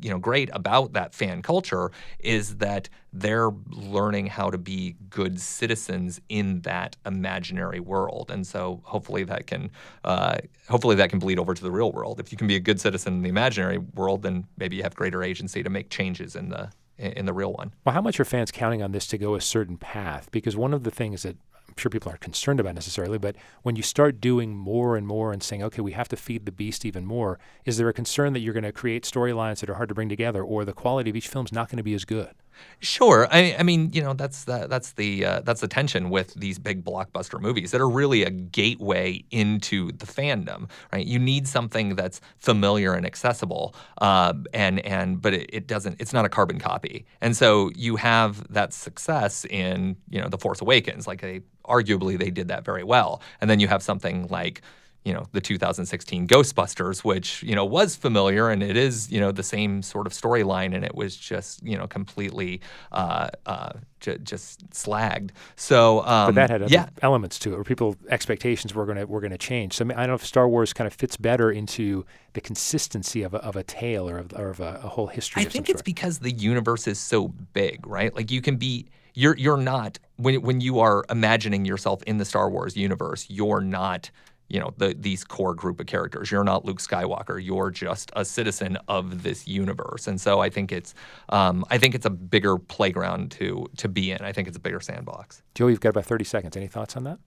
[0.00, 5.40] you know great about that fan culture is that they're learning how to be good
[5.40, 9.70] citizens in that imaginary world and so hopefully that can
[10.04, 10.38] uh,
[10.68, 12.80] hopefully that can bleed over to the real world if you can be a good
[12.80, 16.48] citizen in the imaginary world then maybe you have greater agency to make changes in
[16.48, 16.70] the
[17.00, 17.72] in the real one.
[17.84, 20.28] Well, how much are fans counting on this to go a certain path?
[20.30, 21.36] Because one of the things that
[21.70, 25.32] I'm sure people aren't concerned about necessarily, but when you start doing more and more
[25.32, 28.32] and saying, okay, we have to feed the beast even more, is there a concern
[28.32, 31.10] that you're going to create storylines that are hard to bring together or the quality
[31.10, 32.34] of each film is not going to be as good?
[32.82, 33.28] Sure.
[33.30, 36.58] I, I mean, you know, that's the, that's the uh, that's the tension with these
[36.58, 41.04] big blockbuster movies that are really a gateway into the fandom, right?
[41.06, 46.00] You need something that's familiar and accessible, uh, and and but it, it, doesn't.
[46.00, 50.38] It's not a carbon copy, and so you have that success in you know the
[50.38, 51.06] Force Awakens.
[51.06, 54.62] Like they arguably they did that very well, and then you have something like
[55.04, 59.32] you know the 2016 Ghostbusters, which you know was familiar and it is you know
[59.32, 62.60] the same sort of storyline, and it was just you know completely
[62.92, 65.30] uh, uh, j- just slagged.
[65.56, 66.88] So, um, but that had yeah.
[67.00, 69.74] elements to it, where people expectations were gonna were gonna change.
[69.74, 72.40] So I, mean, I don't know if Star Wars kind of fits better into the
[72.40, 75.42] consistency of a, of a tale or of, or of a, a whole history.
[75.42, 78.14] I think it's because the universe is so big, right?
[78.14, 82.24] Like you can be you're you're not when when you are imagining yourself in the
[82.24, 84.10] Star Wars universe, you're not
[84.50, 86.30] you know the, these core group of characters.
[86.30, 87.42] You're not Luke Skywalker.
[87.42, 90.06] You're just a citizen of this universe.
[90.08, 90.94] And so I think it's
[91.28, 94.20] um, I think it's a bigger playground to to be in.
[94.20, 95.42] I think it's a bigger sandbox.
[95.54, 96.56] Joe, you've got about 30 seconds.
[96.56, 97.18] Any thoughts on that?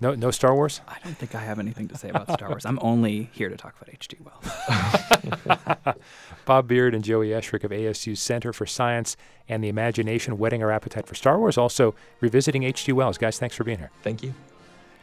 [0.00, 0.80] No, no Star Wars.
[0.86, 2.64] I don't think I have anything to say about Star Wars.
[2.64, 4.18] I'm only here to talk about H.G.
[4.22, 5.96] Wells.
[6.44, 9.16] Bob Beard and Joey Eschrich of ASU's Center for Science
[9.48, 11.58] and the Imagination, whetting our appetite for Star Wars.
[11.58, 12.92] Also revisiting H.G.
[12.92, 13.18] Wells.
[13.18, 13.90] Guys, thanks for being here.
[14.04, 14.34] Thank you.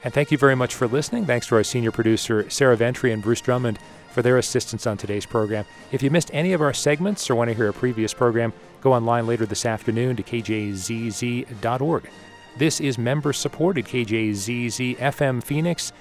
[0.06, 1.26] And thank you very much for listening.
[1.26, 3.80] Thanks to our senior producer, Sarah Ventre and Bruce Drummond,
[4.12, 5.66] for their assistance on today's program.
[5.92, 8.94] If you missed any of our segments or want to hear a previous program, go
[8.94, 12.10] online later this afternoon to kjzz.org.
[12.56, 15.92] This is member supported KJZZ FM Phoenix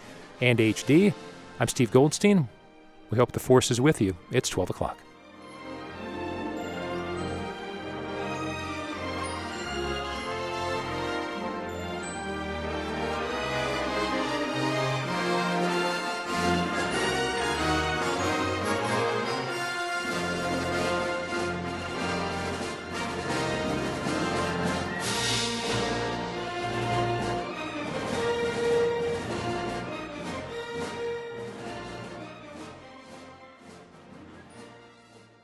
[0.42, 1.14] and HD.
[1.58, 2.48] I'm Steve Goldstein.
[3.10, 4.14] We hope the force is with you.
[4.30, 4.98] It's 12 o'clock.